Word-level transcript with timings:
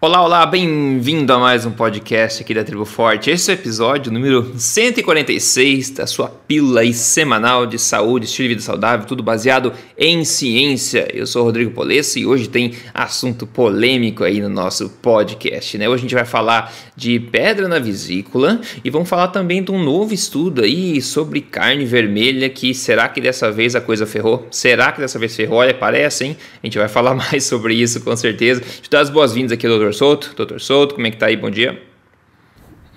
Olá, 0.00 0.22
olá, 0.22 0.46
bem-vindo 0.46 1.32
a 1.32 1.40
mais 1.40 1.66
um 1.66 1.72
podcast 1.72 2.40
aqui 2.40 2.54
da 2.54 2.62
Tribo 2.62 2.84
Forte. 2.84 3.30
Esse 3.30 3.50
é 3.50 3.54
o 3.54 3.58
episódio 3.58 4.12
número 4.12 4.54
146 4.56 5.90
da 5.90 6.06
sua 6.06 6.28
pílula 6.28 6.86
semanal 6.92 7.66
de 7.66 7.80
saúde, 7.80 8.26
estilo 8.26 8.46
de 8.46 8.54
vida 8.54 8.64
saudável, 8.64 9.08
tudo 9.08 9.24
baseado 9.24 9.72
em 9.98 10.24
ciência. 10.24 11.08
Eu 11.12 11.26
sou 11.26 11.42
o 11.42 11.44
Rodrigo 11.46 11.72
Polesso 11.72 12.16
e 12.16 12.24
hoje 12.24 12.48
tem 12.48 12.74
assunto 12.94 13.44
polêmico 13.44 14.22
aí 14.22 14.40
no 14.40 14.48
nosso 14.48 14.88
podcast, 14.88 15.76
né? 15.76 15.88
Hoje 15.88 16.02
a 16.02 16.02
gente 16.02 16.14
vai 16.14 16.24
falar 16.24 16.72
de 16.94 17.18
pedra 17.18 17.66
na 17.66 17.80
vesícula 17.80 18.60
e 18.84 18.90
vamos 18.90 19.08
falar 19.08 19.28
também 19.28 19.64
de 19.64 19.72
um 19.72 19.82
novo 19.82 20.14
estudo 20.14 20.62
aí 20.62 21.02
sobre 21.02 21.40
carne 21.40 21.84
vermelha 21.84 22.48
que 22.48 22.72
será 22.72 23.08
que 23.08 23.20
dessa 23.20 23.50
vez 23.50 23.74
a 23.74 23.80
coisa 23.80 24.06
ferrou? 24.06 24.46
Será 24.48 24.92
que 24.92 25.00
dessa 25.00 25.18
vez 25.18 25.34
ferrou? 25.34 25.58
Olha, 25.58 25.74
parece, 25.74 26.24
hein? 26.24 26.36
A 26.62 26.66
gente 26.68 26.78
vai 26.78 26.86
falar 26.86 27.16
mais 27.18 27.42
sobre 27.42 27.74
isso 27.74 28.00
com 28.00 28.14
certeza. 28.14 28.60
Te 28.60 28.88
dar 28.88 29.00
as 29.00 29.10
boas-vindas 29.10 29.50
aqui, 29.50 29.66
doutor 29.66 29.87
Souto. 29.92 30.34
Doutor 30.36 30.60
Souto, 30.60 30.94
como 30.94 31.06
é 31.06 31.10
que 31.10 31.16
tá 31.16 31.26
aí? 31.26 31.36
Bom 31.36 31.50
dia. 31.50 31.82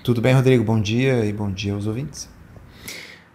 Tudo 0.04 0.20
bem, 0.20 0.34
Rodrigo? 0.34 0.64
Bom 0.64 0.82
dia 0.82 1.26
e 1.26 1.32
bom 1.32 1.52
dia 1.52 1.74
aos 1.74 1.86
ouvintes. 1.86 2.30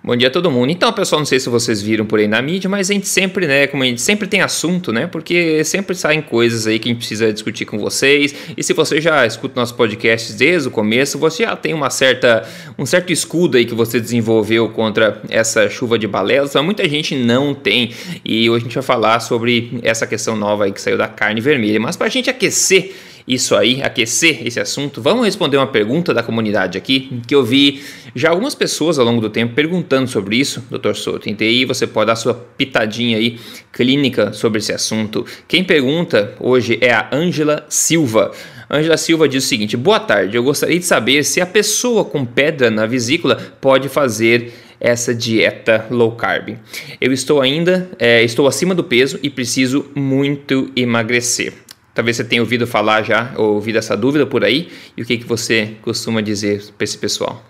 Bom 0.06 0.14
dia 0.14 0.28
a 0.28 0.30
todo 0.30 0.48
mundo. 0.52 0.70
Então, 0.70 0.92
pessoal, 0.92 1.19
não 1.19 1.27
sei 1.27 1.41
se 1.41 1.48
vocês 1.48 1.83
viram 1.83 2.06
por 2.06 2.20
aí 2.20 2.28
na 2.28 2.41
mídia, 2.41 2.70
mas 2.70 2.88
a 2.88 2.95
gente 2.95 3.09
sempre, 3.09 3.45
né, 3.45 3.66
como 3.66 3.83
a 3.83 3.87
gente 3.87 4.00
sempre 4.00 4.28
tem 4.28 4.41
assunto, 4.41 4.92
né, 4.92 5.09
porque 5.09 5.64
sempre 5.64 5.97
saem 5.97 6.23
coisas 6.23 6.64
aí 6.64 6.78
que 6.78 6.88
a 6.88 6.92
gente 6.92 6.98
precisa 6.98 7.33
discutir 7.33 7.64
com 7.64 7.77
vocês. 7.77 8.33
E 8.56 8.62
se 8.62 8.73
você 8.73 9.00
já 9.00 9.27
escuta 9.27 9.59
nossos 9.59 9.75
podcasts 9.75 10.36
desde 10.36 10.69
o 10.69 10.70
começo, 10.70 11.19
você 11.19 11.42
já 11.42 11.56
tem 11.56 11.75
uma 11.75 11.91
certa, 11.91 12.48
um 12.78 12.86
certo 12.86 13.12
escudo 13.12 13.56
aí 13.56 13.64
que 13.64 13.75
você 13.75 13.98
desenvolveu 13.98 14.69
contra 14.69 15.20
essa 15.28 15.69
chuva 15.69 15.98
de 15.98 16.06
balelas. 16.06 16.55
Mas 16.55 16.64
muita 16.64 16.88
gente 16.88 17.16
não 17.16 17.52
tem. 17.52 17.91
E 18.25 18.48
hoje 18.48 18.62
a 18.62 18.64
gente 18.69 18.75
vai 18.75 18.84
falar 18.84 19.19
sobre 19.19 19.80
essa 19.83 20.06
questão 20.06 20.36
nova 20.36 20.66
aí 20.66 20.73
que 20.73 20.80
saiu 20.80 20.97
da 20.97 21.09
carne 21.09 21.41
vermelha. 21.41 21.80
Mas 21.80 21.97
para 21.97 22.06
a 22.06 22.11
gente 22.11 22.30
aquecer 22.30 22.95
isso 23.26 23.56
aí, 23.56 23.82
aquecer 23.82 24.46
esse 24.46 24.60
assunto, 24.60 25.02
vamos 25.02 25.24
responder 25.24 25.56
uma 25.56 25.66
pergunta 25.66 26.14
da 26.14 26.22
comunidade 26.22 26.78
aqui, 26.78 27.20
que 27.26 27.34
eu 27.34 27.44
vi 27.44 27.83
já 28.14 28.30
algumas 28.30 28.55
pessoas 28.55 28.98
ao 28.98 29.05
longo 29.05 29.20
do 29.20 29.28
tempo 29.28 29.52
perguntando 29.52 30.08
sobre 30.08 30.36
isso, 30.36 30.64
Dr. 30.70 30.94
Souto. 30.94 31.28
E 31.28 31.36
aí 31.41 31.64
você 31.64 31.86
pode 31.86 32.06
dar 32.06 32.16
sua 32.16 32.34
pitadinha 32.34 33.18
aí 33.18 33.38
clínica 33.72 34.33
sobre 34.33 34.58
esse 34.58 34.72
assunto. 34.72 35.27
Quem 35.48 35.64
pergunta 35.64 36.34
hoje 36.38 36.78
é 36.80 36.92
a 36.92 37.08
Ângela 37.12 37.66
Silva. 37.68 38.30
Ângela 38.70 38.96
Silva 38.96 39.28
diz 39.28 39.44
o 39.44 39.48
seguinte: 39.48 39.77
Boa 39.77 39.98
tarde, 39.98 40.36
eu 40.36 40.44
gostaria 40.44 40.78
de 40.78 40.84
saber 40.84 41.24
se 41.24 41.40
a 41.40 41.46
pessoa 41.46 42.05
com 42.05 42.24
pedra 42.24 42.70
na 42.70 42.86
vesícula 42.86 43.36
pode 43.61 43.88
fazer 43.88 44.52
essa 44.78 45.14
dieta 45.14 45.86
low 45.90 46.12
carb. 46.12 46.56
Eu 47.00 47.12
estou 47.12 47.40
ainda, 47.40 47.90
é, 47.98 48.22
estou 48.22 48.46
acima 48.46 48.74
do 48.74 48.84
peso 48.84 49.18
e 49.22 49.30
preciso 49.30 49.86
muito 49.94 50.70
emagrecer. 50.77 51.66
Talvez 51.97 52.19
você 52.19 52.25
tenha 52.25 52.42
ouvido 52.42 52.66
falar 52.66 53.02
já, 53.02 53.33
ou 53.36 53.55
ouvido 53.55 53.78
essa 53.78 53.97
dúvida 53.97 54.27
por 54.27 54.44
aí, 54.44 54.69
e 54.94 55.00
o 55.00 55.06
que, 55.06 55.16
que 55.16 55.25
você 55.25 55.78
costuma 55.80 56.20
dizer 56.20 56.62
para 56.77 56.84
esse 56.84 56.98
pessoal? 56.98 57.42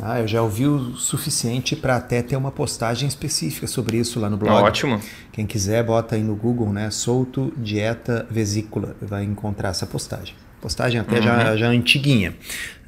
Ah, 0.00 0.20
eu 0.20 0.28
já 0.28 0.40
ouvi 0.40 0.68
o 0.68 0.94
suficiente 0.94 1.74
para 1.74 1.96
até 1.96 2.22
ter 2.22 2.36
uma 2.36 2.52
postagem 2.52 3.08
específica 3.08 3.66
sobre 3.66 3.96
isso 3.96 4.20
lá 4.20 4.30
no 4.30 4.36
blog. 4.36 4.62
Ótimo. 4.62 5.00
Quem 5.32 5.46
quiser, 5.46 5.82
bota 5.82 6.14
aí 6.14 6.22
no 6.22 6.36
Google, 6.36 6.72
né? 6.72 6.92
Solto 6.92 7.52
dieta 7.56 8.24
vesícula, 8.30 8.96
vai 9.02 9.24
encontrar 9.24 9.70
essa 9.70 9.84
postagem. 9.84 10.36
Postagem 10.60 11.00
até 11.00 11.16
uhum. 11.16 11.22
já, 11.22 11.56
já 11.56 11.66
antiguinha. 11.66 12.36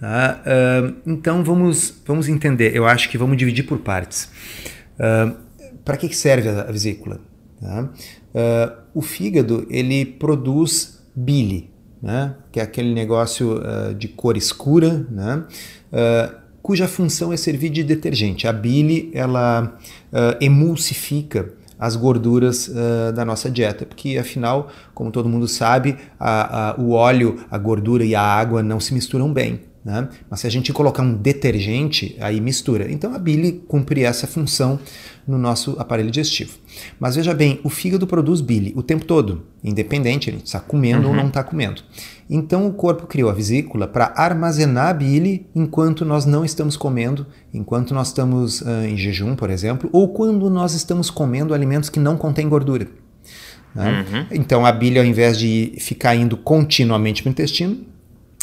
Tá? 0.00 0.42
Uh, 0.46 0.94
então 1.04 1.42
vamos, 1.42 1.92
vamos 2.06 2.28
entender. 2.28 2.74
Eu 2.74 2.86
acho 2.86 3.08
que 3.08 3.18
vamos 3.18 3.36
dividir 3.36 3.64
por 3.64 3.78
partes. 3.80 4.30
Uh, 4.96 5.34
para 5.84 5.96
que 5.96 6.14
serve 6.14 6.48
a 6.48 6.70
vesícula? 6.70 7.20
Tá? 7.60 7.90
Uh, 8.34 8.82
o 8.92 9.00
fígado 9.00 9.64
ele 9.70 10.04
produz 10.04 11.00
bile, 11.14 11.70
né? 12.02 12.34
que 12.50 12.58
é 12.58 12.62
aquele 12.64 12.92
negócio 12.92 13.58
uh, 13.58 13.94
de 13.94 14.08
cor 14.08 14.36
escura, 14.36 15.06
né? 15.08 15.44
Uh, 15.92 16.34
cuja 16.60 16.88
função 16.88 17.32
é 17.32 17.36
servir 17.36 17.68
de 17.68 17.84
detergente. 17.84 18.48
A 18.48 18.52
bile 18.52 19.10
ela 19.12 19.78
emulsifica 20.40 21.52
as 21.78 21.94
gorduras 21.94 22.70
da 23.14 23.22
nossa 23.22 23.50
dieta, 23.50 23.84
porque 23.84 24.16
afinal, 24.16 24.70
como 24.94 25.10
todo 25.10 25.28
mundo 25.28 25.46
sabe, 25.46 25.98
a, 26.18 26.70
a, 26.70 26.80
o 26.80 26.92
óleo, 26.92 27.44
a 27.50 27.58
gordura 27.58 28.02
e 28.02 28.14
a 28.14 28.22
água 28.22 28.62
não 28.62 28.80
se 28.80 28.94
misturam 28.94 29.30
bem. 29.30 29.60
Né? 29.84 30.08
Mas 30.30 30.40
se 30.40 30.46
a 30.46 30.50
gente 30.50 30.72
colocar 30.72 31.02
um 31.02 31.14
detergente, 31.14 32.16
aí 32.18 32.40
mistura. 32.40 32.90
Então 32.90 33.14
a 33.14 33.18
bile 33.18 33.64
cumpre 33.68 34.02
essa 34.02 34.26
função 34.26 34.80
no 35.28 35.36
nosso 35.36 35.76
aparelho 35.78 36.10
digestivo. 36.10 36.56
Mas 36.98 37.16
veja 37.16 37.34
bem, 37.34 37.60
o 37.62 37.68
fígado 37.68 38.06
produz 38.06 38.40
bile 38.40 38.72
o 38.76 38.82
tempo 38.82 39.04
todo, 39.04 39.44
independente, 39.62 40.30
gente 40.30 40.46
está 40.46 40.58
comendo 40.58 41.04
uhum. 41.04 41.10
ou 41.10 41.16
não 41.16 41.28
está 41.28 41.44
comendo. 41.44 41.82
Então 42.30 42.66
o 42.66 42.72
corpo 42.72 43.06
criou 43.06 43.28
a 43.28 43.34
vesícula 43.34 43.86
para 43.86 44.12
armazenar 44.16 44.88
a 44.88 44.94
bile 44.94 45.46
enquanto 45.54 46.04
nós 46.04 46.24
não 46.24 46.46
estamos 46.46 46.78
comendo, 46.78 47.26
enquanto 47.52 47.92
nós 47.92 48.08
estamos 48.08 48.62
uh, 48.62 48.86
em 48.88 48.96
jejum, 48.96 49.36
por 49.36 49.50
exemplo, 49.50 49.90
ou 49.92 50.08
quando 50.08 50.48
nós 50.48 50.72
estamos 50.72 51.10
comendo 51.10 51.52
alimentos 51.52 51.90
que 51.90 52.00
não 52.00 52.16
contêm 52.16 52.48
gordura. 52.48 52.88
Né? 53.74 54.06
Uhum. 54.08 54.26
Então 54.30 54.64
a 54.64 54.72
bile, 54.72 54.98
ao 54.98 55.04
invés 55.04 55.38
de 55.38 55.74
ficar 55.78 56.14
indo 56.14 56.38
continuamente 56.38 57.22
para 57.22 57.28
o 57.28 57.32
intestino, 57.32 57.93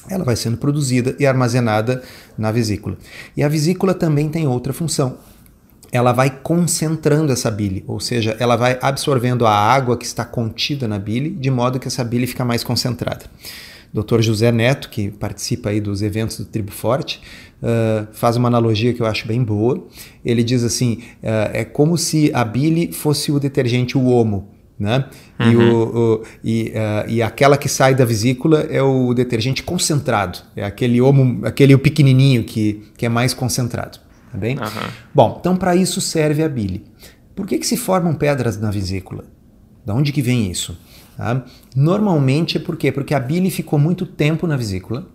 ela 0.10 0.24
vai 0.24 0.36
sendo 0.36 0.58
produzida 0.58 1.16
e 1.20 1.26
armazenada 1.26 2.02
na 2.38 2.52
vesícula. 2.52 2.98
E 3.36 3.44
a 3.44 3.48
vesícula 3.48 3.94
também 3.94 4.30
tem 4.30 4.48
outra 4.48 4.74
função. 4.74 5.18
Ela 5.92 6.14
vai 6.14 6.30
concentrando 6.30 7.34
essa 7.34 7.52
bile, 7.52 7.84
ou 7.86 8.00
seja, 8.00 8.36
ela 8.40 8.56
vai 8.56 8.80
absorvendo 8.82 9.46
a 9.46 9.54
água 9.54 9.98
que 9.98 10.06
está 10.06 10.24
contida 10.24 10.88
na 10.88 10.98
bile, 10.98 11.30
de 11.30 11.52
modo 11.52 11.80
que 11.80 11.88
essa 11.88 12.04
bile 12.04 12.26
fica 12.26 12.46
mais 12.46 12.64
concentrada. 12.64 13.26
Dr. 13.94 14.22
José 14.22 14.54
Neto, 14.54 14.90
que 14.90 15.12
participa 15.12 15.70
aí 15.70 15.82
dos 15.82 16.02
eventos 16.02 16.38
do 16.38 16.46
Tribo 16.46 16.72
Forte, 16.72 17.22
uh, 17.62 18.08
faz 18.14 18.38
uma 18.38 18.48
analogia 18.48 18.94
que 18.94 19.02
eu 19.02 19.06
acho 19.06 19.28
bem 19.28 19.44
boa. 19.44 19.86
Ele 20.24 20.46
diz 20.46 20.64
assim: 20.64 21.00
uh, 21.22 21.52
é 21.52 21.66
como 21.66 21.98
se 21.98 22.32
a 22.34 22.46
bile 22.46 22.94
fosse 22.94 23.34
o 23.34 23.40
detergente, 23.40 23.98
o 23.98 24.06
homo 24.06 24.48
né? 24.82 25.06
Uhum. 25.40 25.52
E, 25.52 25.56
o, 25.56 25.96
o 25.96 26.24
e, 26.44 26.70
uh, 26.70 27.10
e, 27.10 27.22
aquela 27.22 27.56
que 27.56 27.70
sai 27.70 27.94
da 27.94 28.04
vesícula 28.04 28.62
é 28.62 28.82
o 28.82 29.14
detergente 29.14 29.62
concentrado, 29.62 30.40
é 30.56 30.66
aquele 30.66 31.00
homo, 31.00 31.46
aquele 31.46 31.78
pequenininho 31.78 32.44
que, 32.44 32.82
que 32.98 33.06
é 33.06 33.10
mais 33.10 33.32
concentrado, 33.32 34.00
tá 34.32 34.38
bem? 34.40 34.58
Uhum. 34.58 34.90
Bom, 35.14 35.38
então 35.40 35.56
para 35.56 35.76
isso 35.76 36.02
serve 36.02 36.44
a 36.44 36.50
bile. 36.50 36.84
Por 37.36 37.46
que, 37.46 37.60
que 37.60 37.68
se 37.68 37.78
formam 37.78 38.16
pedras 38.16 38.60
na 38.60 38.72
vesícula? 38.72 39.26
Da 39.86 39.94
onde 39.94 40.12
que 40.12 40.22
vem 40.22 40.50
isso? 40.50 40.76
Tá? 41.16 41.46
Normalmente 41.76 42.58
é 42.58 42.60
por 42.60 42.76
quê? 42.76 42.92
Porque 42.92 43.14
a 43.14 43.20
bile 43.20 43.52
ficou 43.52 43.78
muito 43.78 44.04
tempo 44.08 44.48
na 44.48 44.58
vesícula, 44.58 45.06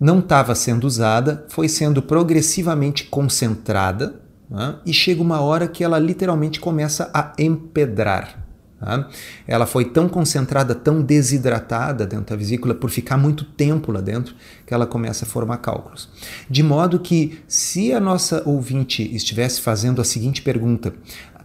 não 0.00 0.20
estava 0.20 0.54
sendo 0.54 0.84
usada, 0.86 1.44
foi 1.50 1.68
sendo 1.68 2.00
progressivamente 2.00 3.04
concentrada 3.04 4.18
né? 4.48 4.76
e 4.86 4.94
chega 4.94 5.20
uma 5.20 5.42
hora 5.42 5.68
que 5.68 5.84
ela 5.84 5.98
literalmente 5.98 6.58
começa 6.58 7.10
a 7.12 7.34
empedrar. 7.38 8.43
Tá? 8.78 9.08
Ela 9.46 9.66
foi 9.66 9.84
tão 9.84 10.08
concentrada, 10.08 10.74
tão 10.74 11.00
desidratada 11.00 12.06
dentro 12.06 12.26
da 12.26 12.36
vesícula 12.36 12.74
por 12.74 12.90
ficar 12.90 13.16
muito 13.16 13.44
tempo 13.44 13.92
lá 13.92 14.00
dentro 14.00 14.34
que 14.66 14.74
ela 14.74 14.86
começa 14.86 15.24
a 15.24 15.28
formar 15.28 15.58
cálculos. 15.58 16.08
De 16.50 16.62
modo 16.62 16.98
que, 16.98 17.38
se 17.46 17.92
a 17.92 18.00
nossa 18.00 18.42
ouvinte 18.44 19.02
estivesse 19.14 19.60
fazendo 19.60 20.00
a 20.00 20.04
seguinte 20.04 20.42
pergunta: 20.42 20.92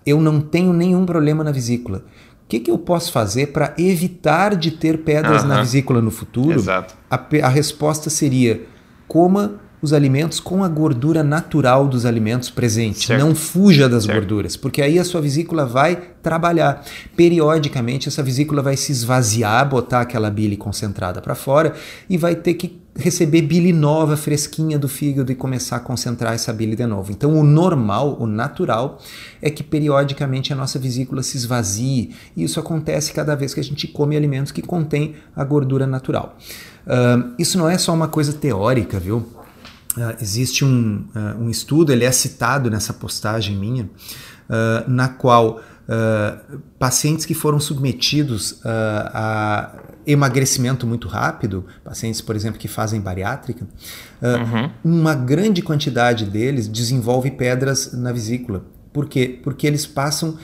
Eu 0.05 0.19
não 0.19 0.41
tenho 0.41 0.73
nenhum 0.73 1.05
problema 1.05 1.43
na 1.43 1.51
vesícula. 1.51 1.99
O 2.45 2.49
que, 2.49 2.59
que 2.59 2.71
eu 2.71 2.79
posso 2.79 3.11
fazer 3.11 3.47
para 3.47 3.75
evitar 3.77 4.55
de 4.55 4.71
ter 4.71 5.03
pedras 5.03 5.43
na 5.43 5.61
vesícula 5.61 6.01
no 6.01 6.09
futuro? 6.09 6.57
Exato. 6.59 6.95
A, 7.09 7.15
a 7.43 7.47
resposta 7.47 8.09
seria: 8.09 8.65
coma 9.07 9.61
os 9.81 9.93
alimentos 9.93 10.39
com 10.39 10.63
a 10.63 10.67
gordura 10.67 11.23
natural 11.23 11.87
dos 11.87 12.05
alimentos 12.05 12.49
presentes. 12.49 13.05
Certo. 13.05 13.25
Não 13.25 13.33
fuja 13.33 13.87
das 13.87 14.03
certo. 14.03 14.19
gorduras, 14.19 14.57
porque 14.57 14.81
aí 14.81 14.99
a 14.99 15.03
sua 15.03 15.21
vesícula 15.21 15.65
vai 15.65 15.95
trabalhar. 16.21 16.83
Periodicamente, 17.15 18.07
essa 18.07 18.21
vesícula 18.21 18.61
vai 18.61 18.75
se 18.75 18.91
esvaziar, 18.91 19.67
botar 19.67 20.01
aquela 20.01 20.29
bile 20.29 20.57
concentrada 20.57 21.21
para 21.21 21.35
fora 21.35 21.73
e 22.09 22.17
vai 22.17 22.35
ter 22.35 22.55
que 22.55 22.79
receber 22.95 23.41
bile 23.43 23.71
nova, 23.71 24.17
fresquinha 24.17 24.77
do 24.77 24.89
fígado 24.89 25.31
e 25.31 25.35
começar 25.35 25.77
a 25.77 25.79
concentrar 25.79 26.33
essa 26.33 26.51
bile 26.51 26.75
de 26.75 26.85
novo. 26.85 27.11
Então, 27.11 27.33
o 27.39 27.43
normal, 27.43 28.17
o 28.19 28.27
natural, 28.27 28.99
é 29.41 29.49
que 29.49 29.63
periodicamente 29.63 30.51
a 30.51 30.55
nossa 30.55 30.77
vesícula 30.77 31.23
se 31.23 31.37
esvazie. 31.37 32.13
E 32.35 32.43
isso 32.43 32.59
acontece 32.59 33.13
cada 33.13 33.35
vez 33.35 33.53
que 33.53 33.59
a 33.59 33.63
gente 33.63 33.87
come 33.87 34.17
alimentos 34.17 34.51
que 34.51 34.61
contêm 34.61 35.15
a 35.35 35.43
gordura 35.43 35.87
natural. 35.87 36.37
Uh, 36.85 37.33
isso 37.39 37.57
não 37.57 37.69
é 37.69 37.77
só 37.77 37.93
uma 37.93 38.07
coisa 38.07 38.33
teórica, 38.33 38.99
viu? 38.99 39.25
Uh, 39.99 40.15
existe 40.21 40.63
um, 40.63 41.05
uh, 41.13 41.43
um 41.43 41.49
estudo, 41.49 41.91
ele 41.91 42.05
é 42.05 42.11
citado 42.11 42.69
nessa 42.69 42.93
postagem 42.93 43.57
minha, 43.57 43.83
uh, 43.83 44.89
na 44.89 45.09
qual 45.09 45.61
pacientes 46.77 47.25
que 47.25 47.33
foram 47.33 47.59
submetidos 47.59 48.61
a 48.63 49.75
emagrecimento 50.05 50.85
muito 50.85 51.07
rápido, 51.07 51.65
pacientes, 51.83 52.21
por 52.21 52.35
exemplo, 52.35 52.59
que 52.59 52.67
fazem 52.67 53.01
bariátrica, 53.01 53.67
uhum. 54.21 54.69
uma 54.83 55.15
grande 55.15 55.63
quantidade 55.63 56.25
deles 56.25 56.67
desenvolve 56.67 57.31
pedras 57.31 57.91
na 57.93 58.11
vesícula. 58.11 58.63
Por 58.93 59.07
quê? 59.07 59.39
Porque 59.43 59.65
eles 59.65 59.87
passam 59.87 60.37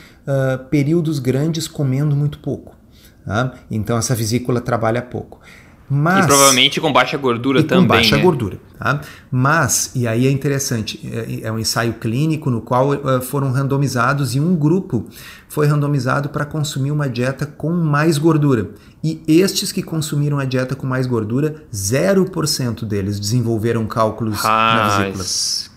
períodos 0.72 1.20
grandes 1.20 1.68
comendo 1.68 2.16
muito 2.16 2.40
pouco. 2.40 2.76
Tá? 3.24 3.54
Então 3.70 4.00
essa 4.00 4.16
vesícula 4.16 4.60
trabalha 4.60 5.04
pouco. 5.04 5.42
Mas, 5.90 6.26
e 6.26 6.28
provavelmente 6.28 6.82
com 6.82 6.92
baixa 6.92 7.16
gordura 7.16 7.62
também. 7.64 7.84
Com 7.84 7.88
baixa 7.88 8.18
né? 8.18 8.22
gordura. 8.24 8.58
Tá? 8.78 9.02
Mas, 9.32 9.92
e 9.94 10.08
aí 10.08 10.26
é 10.26 10.32
interessante, 10.32 11.00
é, 11.04 11.48
é 11.48 11.52
um 11.52 11.60
ensaio 11.60 11.94
clínico 11.94 12.50
no 12.50 12.60
qual 12.60 12.90
uh, 12.90 13.22
foram 13.22 13.52
randomizados 13.52 14.36
e 14.36 14.40
um 14.40 14.56
grupo 14.56 15.06
foi 15.48 15.68
randomizado 15.68 16.30
para 16.30 16.44
consumir 16.44 16.92
uma 16.92 17.08
dieta 17.08 17.46
com 17.46 17.72
mais 17.72 18.18
gordura. 18.18 18.72
E 19.04 19.22
estes 19.28 19.72
que 19.72 19.84
consumiram 19.84 20.40
a 20.40 20.46
dieta 20.46 20.76
com 20.76 20.88
mais 20.88 21.06
gordura, 21.06 21.64
0% 21.72 22.84
deles 22.84 23.20
desenvolveram 23.20 23.86
cálculos 23.86 24.44
na 24.44 24.98
vesícula. 24.98 25.24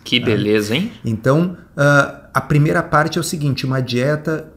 Que 0.03 0.19
beleza, 0.19 0.75
hein? 0.75 0.91
Então, 1.05 1.57
uh, 1.77 2.29
a 2.33 2.41
primeira 2.41 2.83
parte 2.83 3.19
é 3.19 3.21
o 3.21 3.25
seguinte: 3.25 3.67
uma 3.67 3.81
dieta 3.81 4.51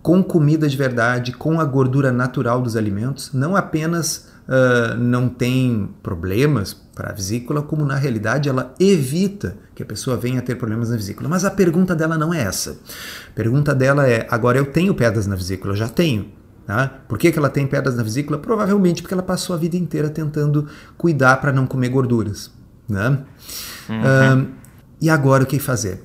com 0.00 0.22
comida 0.22 0.68
de 0.68 0.76
verdade, 0.76 1.32
com 1.32 1.60
a 1.60 1.64
gordura 1.64 2.10
natural 2.10 2.60
dos 2.60 2.74
alimentos, 2.74 3.30
não 3.32 3.54
apenas 3.54 4.31
uh, 4.48 4.96
não 4.96 5.28
tem 5.28 5.88
problemas 6.02 6.74
para 6.74 7.10
a 7.10 7.12
vesícula, 7.12 7.62
como 7.62 7.84
na 7.84 7.96
realidade 7.96 8.48
ela 8.48 8.74
evita 8.78 9.56
que 9.74 9.82
a 9.82 9.86
pessoa 9.86 10.16
venha 10.16 10.40
a 10.40 10.42
ter 10.42 10.56
problemas 10.56 10.90
na 10.90 10.96
vesícula. 10.96 11.28
Mas 11.28 11.44
a 11.44 11.50
pergunta 11.50 11.94
dela 11.94 12.18
não 12.18 12.32
é 12.32 12.42
essa. 12.42 12.78
A 13.30 13.34
pergunta 13.34 13.74
dela 13.74 14.08
é: 14.08 14.26
agora 14.30 14.58
eu 14.58 14.66
tenho 14.66 14.94
pedras 14.94 15.26
na 15.26 15.34
vesícula? 15.34 15.72
Eu 15.72 15.76
já 15.76 15.88
tenho. 15.88 16.30
Tá? 16.66 16.88
Por 17.08 17.18
que, 17.18 17.32
que 17.32 17.38
ela 17.38 17.48
tem 17.48 17.66
pedras 17.66 17.96
na 17.96 18.02
vesícula? 18.02 18.38
Provavelmente 18.38 19.02
porque 19.02 19.14
ela 19.14 19.22
passou 19.22 19.54
a 19.54 19.58
vida 19.58 19.76
inteira 19.76 20.08
tentando 20.08 20.68
cuidar 20.96 21.40
para 21.40 21.52
não 21.52 21.66
comer 21.66 21.88
gorduras. 21.88 22.50
Né? 22.88 23.18
Uhum. 23.88 24.48
e 25.00 25.08
agora 25.08 25.44
o 25.44 25.46
que 25.46 25.58
fazer? 25.58 26.02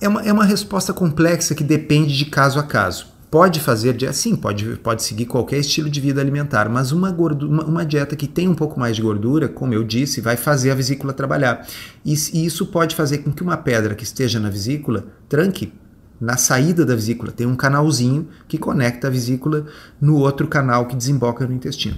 é, 0.00 0.08
uma, 0.08 0.22
é 0.22 0.32
uma 0.32 0.44
resposta 0.44 0.92
complexa 0.92 1.54
que 1.54 1.62
depende 1.62 2.16
de 2.16 2.24
caso 2.26 2.58
a 2.58 2.62
caso. 2.62 3.06
Pode 3.30 3.60
fazer, 3.60 3.94
sim, 4.14 4.34
pode, 4.34 4.76
pode 4.76 5.02
seguir 5.02 5.26
qualquer 5.26 5.58
estilo 5.58 5.90
de 5.90 6.00
vida 6.00 6.18
alimentar, 6.18 6.68
mas 6.68 6.92
uma, 6.92 7.10
gordura, 7.10 7.52
uma, 7.52 7.64
uma, 7.64 7.84
dieta 7.84 8.16
que 8.16 8.26
tem 8.26 8.48
um 8.48 8.54
pouco 8.54 8.80
mais 8.80 8.96
de 8.96 9.02
gordura, 9.02 9.48
como 9.48 9.74
eu 9.74 9.84
disse, 9.84 10.22
vai 10.22 10.36
fazer 10.36 10.70
a 10.70 10.74
vesícula 10.74 11.12
trabalhar. 11.12 11.66
E, 12.04 12.14
e 12.32 12.46
isso 12.46 12.66
pode 12.66 12.96
fazer 12.96 13.18
com 13.18 13.30
que 13.30 13.42
uma 13.42 13.56
pedra 13.56 13.94
que 13.94 14.02
esteja 14.02 14.40
na 14.40 14.48
vesícula 14.48 15.04
tranque 15.28 15.72
na 16.20 16.36
saída 16.36 16.84
da 16.84 16.94
vesícula. 16.94 17.30
Tem 17.30 17.46
um 17.46 17.54
canalzinho 17.54 18.28
que 18.46 18.58
conecta 18.58 19.06
a 19.06 19.10
vesícula 19.10 19.66
no 20.00 20.16
outro 20.16 20.48
canal 20.48 20.86
que 20.86 20.96
desemboca 20.96 21.46
no 21.46 21.52
intestino. 21.54 21.96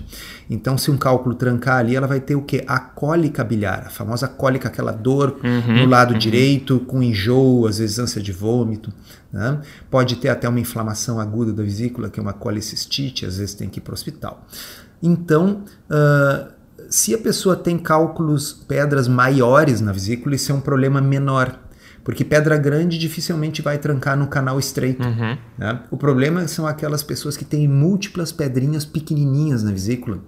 Então, 0.48 0.76
se 0.76 0.90
um 0.90 0.96
cálculo 0.96 1.34
trancar 1.34 1.78
ali, 1.78 1.96
ela 1.96 2.06
vai 2.06 2.20
ter 2.20 2.34
o 2.34 2.42
que? 2.42 2.62
A 2.66 2.78
cólica 2.78 3.42
biliar, 3.42 3.84
a 3.86 3.90
famosa 3.90 4.28
cólica, 4.28 4.68
aquela 4.68 4.92
dor 4.92 5.38
uhum, 5.42 5.78
no 5.78 5.86
lado 5.86 6.12
uhum. 6.12 6.18
direito, 6.18 6.80
com 6.80 7.02
enjoo, 7.02 7.66
às 7.66 7.78
vezes 7.78 7.98
ânsia 7.98 8.20
de 8.20 8.32
vômito. 8.32 8.92
Né? 9.32 9.60
Pode 9.90 10.16
ter 10.16 10.28
até 10.28 10.48
uma 10.48 10.60
inflamação 10.60 11.18
aguda 11.18 11.52
da 11.52 11.62
vesícula, 11.62 12.10
que 12.10 12.20
é 12.20 12.22
uma 12.22 12.32
colicistite, 12.32 13.24
às 13.24 13.38
vezes 13.38 13.54
tem 13.54 13.68
que 13.68 13.78
ir 13.78 13.82
para 13.82 13.92
o 13.92 13.94
hospital. 13.94 14.44
Então, 15.02 15.64
uh, 15.88 16.50
se 16.90 17.14
a 17.14 17.18
pessoa 17.18 17.56
tem 17.56 17.78
cálculos, 17.78 18.52
pedras 18.52 19.08
maiores 19.08 19.80
na 19.80 19.92
vesícula, 19.92 20.34
isso 20.34 20.52
é 20.52 20.54
um 20.54 20.60
problema 20.60 21.00
menor 21.00 21.58
porque 22.02 22.24
pedra 22.24 22.56
grande 22.56 22.98
dificilmente 22.98 23.62
vai 23.62 23.78
trancar 23.78 24.16
no 24.16 24.26
canal 24.26 24.58
estreito. 24.58 25.06
Uhum. 25.06 25.36
Né? 25.58 25.80
O 25.90 25.96
problema 25.96 26.46
são 26.48 26.66
aquelas 26.66 27.02
pessoas 27.02 27.36
que 27.36 27.44
têm 27.44 27.68
múltiplas 27.68 28.32
pedrinhas 28.32 28.84
pequenininhas 28.84 29.62
na 29.62 29.70
vesícula, 29.70 30.20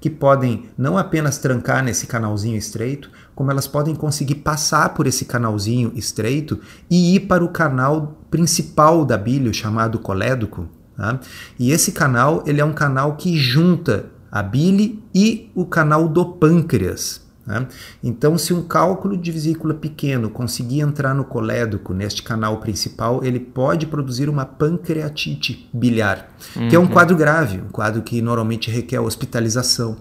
que 0.00 0.08
podem 0.08 0.66
não 0.78 0.96
apenas 0.96 1.38
trancar 1.38 1.84
nesse 1.84 2.06
canalzinho 2.06 2.56
estreito, 2.56 3.10
como 3.34 3.50
elas 3.50 3.66
podem 3.66 3.94
conseguir 3.94 4.36
passar 4.36 4.94
por 4.94 5.06
esse 5.06 5.26
canalzinho 5.26 5.92
estreito 5.94 6.58
e 6.90 7.14
ir 7.14 7.20
para 7.20 7.44
o 7.44 7.48
canal 7.48 8.18
principal 8.30 9.04
da 9.04 9.18
bile, 9.18 9.52
chamado 9.52 9.98
colédoco. 9.98 10.68
Tá? 10.96 11.20
E 11.58 11.70
esse 11.70 11.92
canal 11.92 12.42
ele 12.46 12.60
é 12.60 12.64
um 12.64 12.72
canal 12.72 13.16
que 13.16 13.36
junta 13.36 14.06
a 14.32 14.42
bile 14.42 15.02
e 15.14 15.50
o 15.54 15.66
canal 15.66 16.08
do 16.08 16.24
pâncreas. 16.24 17.29
Né? 17.46 17.66
Então, 18.02 18.36
se 18.36 18.52
um 18.52 18.62
cálculo 18.62 19.16
de 19.16 19.32
vesícula 19.32 19.74
pequeno 19.74 20.30
conseguir 20.30 20.80
entrar 20.80 21.14
no 21.14 21.24
colédoco, 21.24 21.92
neste 21.92 22.22
canal 22.22 22.58
principal, 22.58 23.24
ele 23.24 23.40
pode 23.40 23.86
produzir 23.86 24.28
uma 24.28 24.44
pancreatite 24.44 25.68
biliar, 25.72 26.30
uhum. 26.54 26.68
que 26.68 26.76
é 26.76 26.78
um 26.78 26.82
uhum. 26.82 26.88
quadro 26.88 27.16
grave, 27.16 27.58
um 27.58 27.70
quadro 27.70 28.02
que 28.02 28.20
normalmente 28.20 28.70
requer 28.70 29.00
hospitalização. 29.00 29.96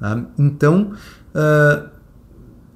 Né? 0.00 0.24
Então, 0.38 0.92
uh, 1.34 1.88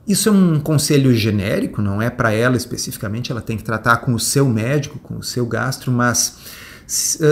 isso 0.06 0.28
é 0.28 0.32
um 0.32 0.60
conselho 0.60 1.14
genérico, 1.14 1.80
não 1.80 2.00
é 2.00 2.10
para 2.10 2.32
ela 2.32 2.56
especificamente, 2.56 3.32
ela 3.32 3.40
tem 3.40 3.56
que 3.56 3.64
tratar 3.64 3.98
com 3.98 4.12
o 4.12 4.20
seu 4.20 4.46
médico, 4.46 4.98
com 4.98 5.16
o 5.16 5.22
seu 5.22 5.46
gastro, 5.46 5.90
mas 5.90 6.38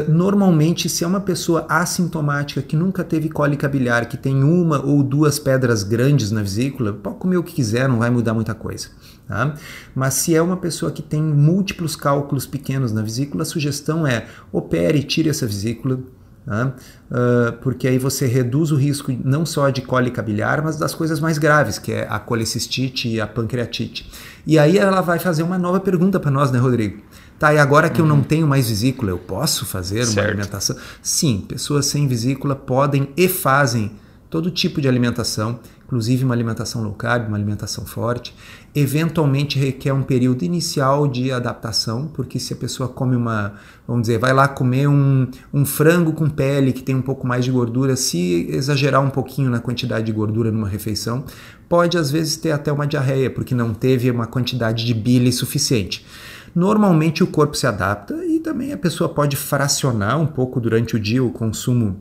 normalmente, 0.09 0.89
se 0.89 1.05
é 1.05 1.07
uma 1.07 1.21
pessoa 1.21 1.67
assintomática 1.69 2.63
que 2.63 2.75
nunca 2.75 3.05
teve 3.05 3.29
cólica 3.29 3.69
biliar, 3.69 4.07
que 4.07 4.17
tem 4.17 4.43
uma 4.43 4.85
ou 4.85 5.03
duas 5.03 5.39
pedras 5.39 5.83
grandes 5.83 6.31
na 6.31 6.43
vesícula, 6.43 6.93
pode 6.93 7.17
comer 7.17 7.37
o 7.37 7.43
que 7.43 7.55
quiser, 7.55 7.89
não 7.89 7.99
vai 7.99 8.11
mudar 8.11 8.33
muita 8.33 8.55
coisa. 8.55 8.89
Tá? 9.29 9.55
Mas 9.95 10.15
se 10.15 10.35
é 10.35 10.41
uma 10.41 10.57
pessoa 10.57 10.91
que 10.91 11.03
tem 11.03 11.23
múltiplos 11.23 11.95
cálculos 11.95 12.47
pequenos 12.47 12.93
na 12.93 13.03
vesícula, 13.03 13.43
a 13.43 13.47
sugestão 13.47 14.07
é 14.07 14.27
opere, 14.51 15.03
tire 15.03 15.29
essa 15.29 15.47
vesícula. 15.47 16.01
Uh, 16.45 17.53
porque 17.61 17.87
aí 17.87 17.99
você 17.99 18.27
reduz 18.27 18.73
o 18.73 18.77
risco 18.77 19.13
não 19.25 19.47
só 19.47 19.71
de 19.71 19.81
cólica 19.81 20.21
biliar, 20.21 20.61
mas 20.63 20.77
das 20.77 20.93
coisas 20.93 21.21
mais 21.21 21.39
graves, 21.39 21.79
que 21.79 21.93
é 21.93 22.07
a 22.11 22.19
colecistite 22.19 23.09
e 23.09 23.21
a 23.21 23.27
pancreatite. 23.27 24.11
E 24.45 24.59
aí 24.59 24.77
ela 24.77 25.01
vai 25.01 25.21
fazer 25.21 25.45
uma 25.45 25.57
nova 25.57 25.79
pergunta 25.79 26.19
para 26.19 26.31
nós, 26.31 26.51
né, 26.51 26.59
Rodrigo? 26.59 27.01
Tá, 27.43 27.53
e 27.53 27.59
agora 27.59 27.91
que 27.91 28.01
uhum. 28.01 28.07
eu 28.07 28.09
não 28.09 28.17
uhum. 28.19 28.23
tenho 28.23 28.47
mais 28.47 28.69
vesícula, 28.69 29.11
eu 29.11 29.19
posso 29.19 29.67
fazer 29.67 30.05
certo. 30.05 30.17
uma 30.17 30.29
alimentação? 30.29 30.77
Sim, 31.03 31.45
pessoas 31.49 31.87
sem 31.87 32.07
vesícula 32.07 32.55
podem 32.55 33.09
e 33.17 33.27
fazem 33.27 33.91
todo 34.31 34.49
tipo 34.49 34.81
de 34.81 34.87
alimentação, 34.87 35.59
inclusive 35.85 36.25
uma 36.25 36.35
alimentação 36.35 36.85
low 36.85 36.93
carb, 36.93 37.27
uma 37.27 37.37
alimentação 37.37 37.85
forte. 37.85 38.33
Eventualmente 38.73 39.59
requer 39.59 39.93
um 39.93 40.05
período 40.05 40.45
inicial 40.45 41.09
de 41.09 41.33
adaptação, 41.33 42.07
porque 42.15 42.39
se 42.39 42.53
a 42.53 42.57
pessoa 42.57 42.89
come 42.89 43.17
uma, 43.17 43.55
vamos 43.89 44.03
dizer, 44.03 44.21
vai 44.21 44.33
lá 44.33 44.47
comer 44.47 44.87
um, 44.87 45.27
um 45.53 45.67
frango 45.67 46.13
com 46.13 46.31
pele 46.31 46.73
que 46.73 46.85
tem 46.85 46.95
um 46.95 47.03
pouco 47.03 47.27
mais 47.27 47.45
de 47.45 47.51
gordura, 47.51 47.97
se 47.97 48.47
exagerar 48.51 49.03
um 49.03 49.11
pouquinho 49.11 49.51
na 49.51 49.59
quantidade 49.59 50.07
de 50.07 50.13
gordura 50.13 50.53
numa 50.53 50.69
refeição, 50.69 51.25
pode 51.69 51.99
às 51.99 52.09
vezes 52.09 52.37
ter 52.37 52.53
até 52.53 52.71
uma 52.71 52.87
diarreia, 52.87 53.29
porque 53.29 53.53
não 53.53 53.75
teve 53.75 54.09
uma 54.13 54.29
quantidade 54.29 54.87
de 54.87 54.95
bile 54.95 55.33
suficiente. 55.33 56.07
Normalmente 56.55 57.23
o 57.23 57.27
corpo 57.27 57.57
se 57.57 57.67
adapta 57.67 58.25
e 58.25 58.39
também 58.39 58.73
a 58.73 58.77
pessoa 58.77 59.09
pode 59.09 59.37
fracionar 59.37 60.21
um 60.21 60.27
pouco 60.27 60.61
durante 60.61 60.97
o 60.97 61.01
dia 61.01 61.25
o 61.25 61.31
consumo 61.31 62.01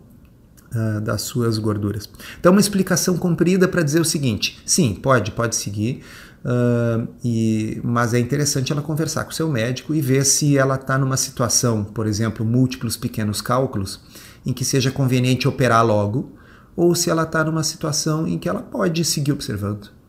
uh, 0.76 1.00
das 1.02 1.22
suas 1.22 1.58
gorduras. 1.58 2.10
Então, 2.40 2.52
uma 2.52 2.62
explicação 2.62 3.18
comprida 3.18 3.68
para 3.68 3.82
dizer 3.82 4.02
o 4.02 4.06
seguinte: 4.06 4.62
sim, 4.66 4.94
pode, 4.94 5.32
pode 5.32 5.56
seguir. 5.56 6.02
Uh, 6.44 7.08
e, 7.24 7.80
mas 7.84 8.16
é 8.16 8.20
interessante 8.20 8.72
ela 8.72 8.82
conversar 8.82 9.24
com 9.26 9.30
o 9.30 9.34
seu 9.34 9.48
médico 9.48 9.94
e 9.94 10.02
ver 10.02 10.26
se 10.26 10.58
ela 10.58 10.74
está 10.74 10.98
numa 10.98 11.16
situação, 11.16 11.84
por 11.84 12.08
exemplo, 12.08 12.44
múltiplos 12.44 12.98
pequenos 12.98 13.42
cálculos, 13.42 14.02
em 14.46 14.52
que 14.52 14.66
seja 14.66 14.90
conveniente 14.92 15.48
operar 15.48 15.86
logo, 15.86 16.36
ou 16.76 16.96
se 16.96 17.12
ela 17.12 17.24
está 17.24 17.44
numa 17.44 17.64
situação 17.64 18.28
em 18.28 18.40
que 18.40 18.50
ela 18.50 18.62
pode 18.62 19.06
seguir 19.06 19.32
observando. 19.32 20.01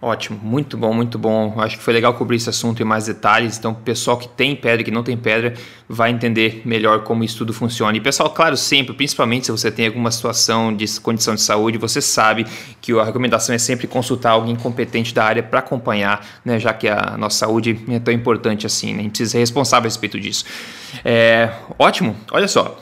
Ótimo, 0.00 0.38
muito 0.42 0.76
bom, 0.76 0.92
muito 0.92 1.18
bom. 1.18 1.54
Acho 1.58 1.78
que 1.78 1.82
foi 1.82 1.94
legal 1.94 2.12
cobrir 2.12 2.36
esse 2.36 2.50
assunto 2.50 2.82
em 2.82 2.84
mais 2.84 3.06
detalhes. 3.06 3.56
Então, 3.56 3.72
o 3.72 3.76
pessoal 3.76 4.18
que 4.18 4.28
tem 4.28 4.54
pedra 4.54 4.82
e 4.82 4.84
que 4.84 4.90
não 4.90 5.02
tem 5.02 5.16
pedra 5.16 5.54
vai 5.88 6.10
entender 6.10 6.60
melhor 6.66 7.02
como 7.02 7.24
isso 7.24 7.38
tudo 7.38 7.54
funciona. 7.54 7.96
E, 7.96 8.00
pessoal, 8.00 8.28
claro, 8.28 8.58
sempre, 8.58 8.92
principalmente 8.94 9.46
se 9.46 9.52
você 9.52 9.70
tem 9.70 9.86
alguma 9.86 10.10
situação 10.10 10.74
de 10.74 11.00
condição 11.00 11.34
de 11.34 11.40
saúde, 11.40 11.78
você 11.78 12.02
sabe 12.02 12.44
que 12.82 12.92
a 12.92 13.04
recomendação 13.04 13.54
é 13.54 13.58
sempre 13.58 13.86
consultar 13.86 14.32
alguém 14.32 14.54
competente 14.54 15.14
da 15.14 15.24
área 15.24 15.42
para 15.42 15.60
acompanhar, 15.60 16.26
né, 16.44 16.58
já 16.58 16.74
que 16.74 16.88
a 16.88 17.16
nossa 17.16 17.38
saúde 17.38 17.80
é 17.88 17.98
tão 17.98 18.12
importante 18.12 18.66
assim. 18.66 18.92
Né? 18.92 19.00
A 19.00 19.02
gente 19.04 19.12
precisa 19.12 19.30
ser 19.30 19.38
responsável 19.38 19.86
a 19.86 19.88
respeito 19.88 20.20
disso. 20.20 20.44
É, 21.04 21.50
ótimo, 21.78 22.14
olha 22.30 22.48
só. 22.48 22.78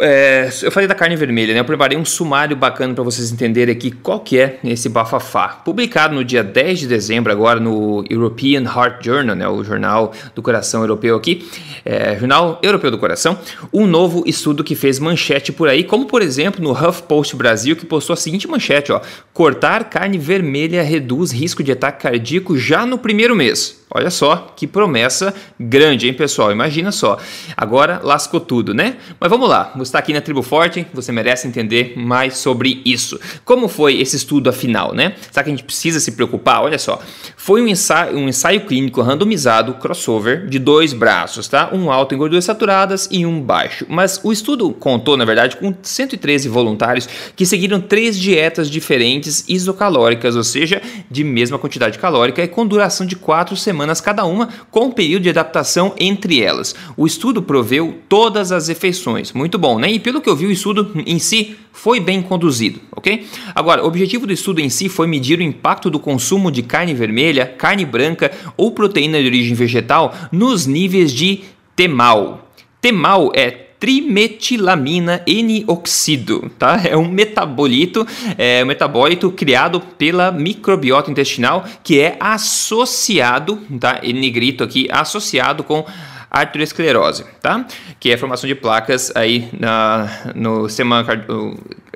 É, 0.00 0.48
eu 0.62 0.70
falei 0.70 0.86
da 0.86 0.94
carne 0.94 1.16
vermelha, 1.16 1.54
né? 1.54 1.60
Eu 1.60 1.64
preparei 1.64 1.96
um 1.96 2.04
sumário 2.04 2.56
bacana 2.56 2.94
para 2.94 3.04
vocês 3.04 3.30
entenderem 3.30 3.74
aqui 3.74 3.90
qual 3.90 4.20
que 4.20 4.38
é 4.38 4.58
esse 4.64 4.88
bafafá. 4.88 5.48
Publicado 5.48 6.14
no 6.14 6.24
dia 6.24 6.42
10 6.42 6.80
de 6.80 6.86
dezembro, 6.86 7.32
agora 7.32 7.60
no 7.60 8.04
European 8.08 8.62
Heart 8.62 9.04
Journal, 9.04 9.36
né? 9.36 9.48
O 9.48 9.62
jornal 9.64 10.12
do 10.34 10.42
coração 10.42 10.82
europeu 10.82 11.16
aqui, 11.16 11.48
é, 11.84 12.16
Jornal 12.18 12.58
Europeu 12.62 12.90
do 12.90 12.98
Coração, 12.98 13.38
um 13.72 13.86
novo 13.86 14.22
estudo 14.26 14.64
que 14.64 14.74
fez 14.74 14.98
manchete 14.98 15.52
por 15.52 15.68
aí, 15.68 15.84
como 15.84 16.06
por 16.06 16.22
exemplo 16.22 16.62
no 16.62 16.72
HuffPost 16.72 17.36
Brasil, 17.36 17.76
que 17.76 17.86
postou 17.86 18.14
a 18.14 18.16
seguinte 18.16 18.48
manchete, 18.48 18.92
ó. 18.92 19.00
Cortar 19.32 19.84
carne 19.84 20.18
vermelha 20.18 20.82
reduz 20.82 21.30
risco 21.30 21.62
de 21.62 21.72
ataque 21.72 22.02
cardíaco 22.02 22.56
já 22.56 22.84
no 22.84 22.98
primeiro 22.98 23.34
mês. 23.34 23.77
Olha 23.90 24.10
só 24.10 24.52
que 24.54 24.66
promessa 24.66 25.34
grande, 25.58 26.06
hein, 26.06 26.12
pessoal? 26.12 26.52
Imagina 26.52 26.92
só. 26.92 27.18
Agora 27.56 28.00
lascou 28.04 28.38
tudo, 28.38 28.74
né? 28.74 28.96
Mas 29.18 29.30
vamos 29.30 29.48
lá. 29.48 29.72
Você 29.76 29.84
está 29.84 29.98
aqui 29.98 30.12
na 30.12 30.20
Tribo 30.20 30.42
Forte, 30.42 30.86
você 30.92 31.10
merece 31.10 31.48
entender 31.48 31.94
mais 31.96 32.36
sobre 32.36 32.82
isso. 32.84 33.18
Como 33.46 33.66
foi 33.66 33.98
esse 33.98 34.16
estudo 34.16 34.50
afinal, 34.50 34.94
né? 34.94 35.14
Será 35.30 35.42
que 35.42 35.48
a 35.48 35.52
gente 35.52 35.64
precisa 35.64 36.00
se 36.00 36.12
preocupar? 36.12 36.62
Olha 36.62 36.78
só. 36.78 37.00
Foi 37.34 37.62
um 37.62 37.68
ensaio, 37.68 38.18
um 38.18 38.28
ensaio 38.28 38.60
clínico 38.66 39.00
randomizado 39.00 39.72
crossover 39.74 40.46
de 40.46 40.58
dois 40.58 40.92
braços, 40.92 41.48
tá? 41.48 41.70
Um 41.72 41.90
alto 41.90 42.14
em 42.14 42.18
gorduras 42.18 42.44
saturadas 42.44 43.08
e 43.10 43.24
um 43.24 43.40
baixo. 43.40 43.86
Mas 43.88 44.20
o 44.22 44.30
estudo 44.30 44.70
contou, 44.70 45.16
na 45.16 45.24
verdade, 45.24 45.56
com 45.56 45.74
113 45.80 46.46
voluntários 46.46 47.08
que 47.34 47.46
seguiram 47.46 47.80
três 47.80 48.18
dietas 48.18 48.68
diferentes 48.68 49.46
isocalóricas, 49.48 50.36
ou 50.36 50.44
seja, 50.44 50.82
de 51.10 51.24
mesma 51.24 51.58
quantidade 51.58 51.98
calórica 51.98 52.42
e 52.42 52.48
com 52.48 52.66
duração 52.66 53.06
de 53.06 53.16
quatro 53.16 53.56
semanas 53.56 53.77
cada 54.00 54.24
uma, 54.24 54.48
com 54.70 54.86
um 54.86 54.90
período 54.90 55.24
de 55.24 55.30
adaptação 55.30 55.94
entre 55.98 56.42
elas. 56.42 56.74
O 56.96 57.06
estudo 57.06 57.42
proveu 57.42 57.98
todas 58.08 58.52
as 58.52 58.68
refeições. 58.68 59.32
Muito 59.32 59.58
bom, 59.58 59.78
né? 59.78 59.90
E 59.90 59.98
pelo 59.98 60.20
que 60.20 60.28
eu 60.28 60.36
vi, 60.36 60.46
o 60.46 60.50
estudo 60.50 60.92
em 61.06 61.18
si 61.18 61.56
foi 61.72 62.00
bem 62.00 62.20
conduzido, 62.20 62.80
ok? 62.94 63.26
Agora, 63.54 63.84
o 63.84 63.86
objetivo 63.86 64.26
do 64.26 64.32
estudo 64.32 64.60
em 64.60 64.68
si 64.68 64.88
foi 64.88 65.06
medir 65.06 65.38
o 65.38 65.42
impacto 65.42 65.88
do 65.88 66.00
consumo 66.00 66.50
de 66.50 66.62
carne 66.62 66.94
vermelha, 66.94 67.46
carne 67.46 67.84
branca 67.84 68.32
ou 68.56 68.72
proteína 68.72 69.20
de 69.20 69.26
origem 69.26 69.54
vegetal 69.54 70.14
nos 70.32 70.66
níveis 70.66 71.12
de 71.12 71.40
temal. 71.76 72.50
Temal 72.80 73.30
é 73.34 73.67
trimetilamina 73.78 75.22
N-oxido, 75.26 76.50
tá? 76.58 76.80
É 76.84 76.96
um 76.96 77.08
metabolito, 77.08 78.06
é 78.36 78.62
um 78.62 78.66
metabólito 78.66 79.30
criado 79.30 79.80
pela 79.80 80.32
microbiota 80.32 81.10
intestinal 81.10 81.64
que 81.82 82.00
é 82.00 82.16
associado, 82.20 83.56
tá? 83.80 84.00
Em 84.02 84.12
negrito 84.12 84.64
aqui, 84.64 84.88
associado 84.90 85.62
com 85.62 85.84
arteriosclerose, 86.30 87.24
tá? 87.40 87.66
Que 87.98 88.10
é 88.10 88.14
a 88.14 88.18
formação 88.18 88.46
de 88.48 88.54
placas 88.54 89.12
aí 89.14 89.48
na, 89.58 90.32
no 90.34 90.68
sistema 90.68 91.04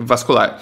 vascular. 0.01 0.61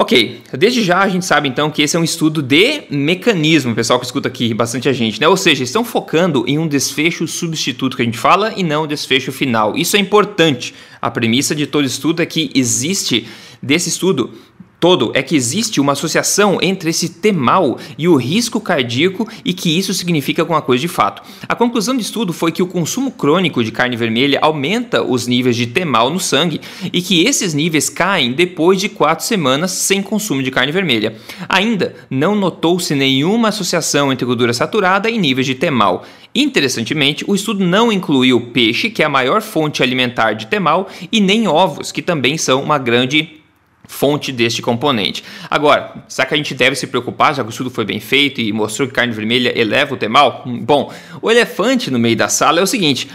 Ok, 0.00 0.42
desde 0.56 0.80
já 0.84 1.00
a 1.00 1.08
gente 1.08 1.26
sabe 1.26 1.48
então 1.48 1.72
que 1.72 1.82
esse 1.82 1.96
é 1.96 1.98
um 1.98 2.04
estudo 2.04 2.40
de 2.40 2.84
mecanismo, 2.88 3.74
pessoal 3.74 3.98
que 3.98 4.06
escuta 4.06 4.28
aqui 4.28 4.54
bastante 4.54 4.88
a 4.88 4.92
gente, 4.92 5.20
né? 5.20 5.26
Ou 5.26 5.36
seja, 5.36 5.64
estão 5.64 5.84
focando 5.84 6.44
em 6.46 6.56
um 6.56 6.68
desfecho 6.68 7.26
substituto 7.26 7.96
que 7.96 8.02
a 8.02 8.04
gente 8.04 8.16
fala 8.16 8.52
e 8.56 8.62
não 8.62 8.86
desfecho 8.86 9.32
final. 9.32 9.76
Isso 9.76 9.96
é 9.96 9.98
importante. 9.98 10.72
A 11.02 11.10
premissa 11.10 11.52
de 11.52 11.66
todo 11.66 11.84
estudo 11.84 12.22
é 12.22 12.26
que 12.26 12.48
existe 12.54 13.26
desse 13.60 13.88
estudo 13.88 14.30
todo 14.80 15.10
é 15.14 15.22
que 15.22 15.36
existe 15.36 15.80
uma 15.80 15.92
associação 15.92 16.58
entre 16.62 16.90
esse 16.90 17.08
temal 17.08 17.78
e 17.96 18.08
o 18.08 18.16
risco 18.16 18.60
cardíaco 18.60 19.28
e 19.44 19.52
que 19.52 19.76
isso 19.76 19.92
significa 19.94 20.42
alguma 20.42 20.62
coisa 20.62 20.80
de 20.80 20.88
fato. 20.88 21.22
A 21.48 21.54
conclusão 21.54 21.94
do 21.94 22.00
estudo 22.00 22.32
foi 22.32 22.52
que 22.52 22.62
o 22.62 22.66
consumo 22.66 23.10
crônico 23.10 23.62
de 23.64 23.72
carne 23.72 23.96
vermelha 23.96 24.38
aumenta 24.40 25.02
os 25.02 25.26
níveis 25.26 25.56
de 25.56 25.66
temal 25.66 26.10
no 26.10 26.20
sangue 26.20 26.60
e 26.92 27.02
que 27.02 27.24
esses 27.24 27.54
níveis 27.54 27.88
caem 27.88 28.32
depois 28.32 28.80
de 28.80 28.88
quatro 28.88 29.24
semanas 29.24 29.72
sem 29.72 30.02
consumo 30.02 30.42
de 30.42 30.50
carne 30.50 30.72
vermelha. 30.72 31.16
Ainda 31.48 31.94
não 32.10 32.34
notou-se 32.34 32.94
nenhuma 32.94 33.48
associação 33.48 34.12
entre 34.12 34.24
gordura 34.24 34.52
saturada 34.52 35.10
e 35.10 35.18
níveis 35.18 35.46
de 35.46 35.54
temal. 35.54 36.04
Interessantemente, 36.34 37.24
o 37.26 37.34
estudo 37.34 37.64
não 37.64 37.90
incluiu 37.90 38.40
peixe, 38.52 38.90
que 38.90 39.02
é 39.02 39.06
a 39.06 39.08
maior 39.08 39.40
fonte 39.40 39.82
alimentar 39.82 40.34
de 40.34 40.46
temal, 40.46 40.88
e 41.10 41.20
nem 41.20 41.48
ovos, 41.48 41.90
que 41.90 42.02
também 42.02 42.36
são 42.36 42.62
uma 42.62 42.78
grande 42.78 43.37
fonte 43.88 44.30
deste 44.30 44.62
componente. 44.62 45.24
Agora, 45.50 46.04
será 46.06 46.28
que 46.28 46.34
a 46.34 46.36
gente 46.36 46.54
deve 46.54 46.76
se 46.76 46.86
preocupar, 46.86 47.34
já 47.34 47.42
que 47.42 47.48
o 47.48 47.50
estudo 47.50 47.70
foi 47.70 47.84
bem 47.84 47.98
feito 47.98 48.40
e 48.40 48.52
mostrou 48.52 48.86
que 48.86 48.94
carne 48.94 49.12
vermelha 49.12 49.58
eleva 49.58 49.94
o 49.94 49.96
temal? 49.96 50.44
Bom, 50.46 50.92
o 51.20 51.28
elefante 51.28 51.90
no 51.90 51.98
meio 51.98 52.14
da 52.14 52.28
sala 52.28 52.60
é 52.60 52.62
o 52.62 52.66
seguinte. 52.66 53.08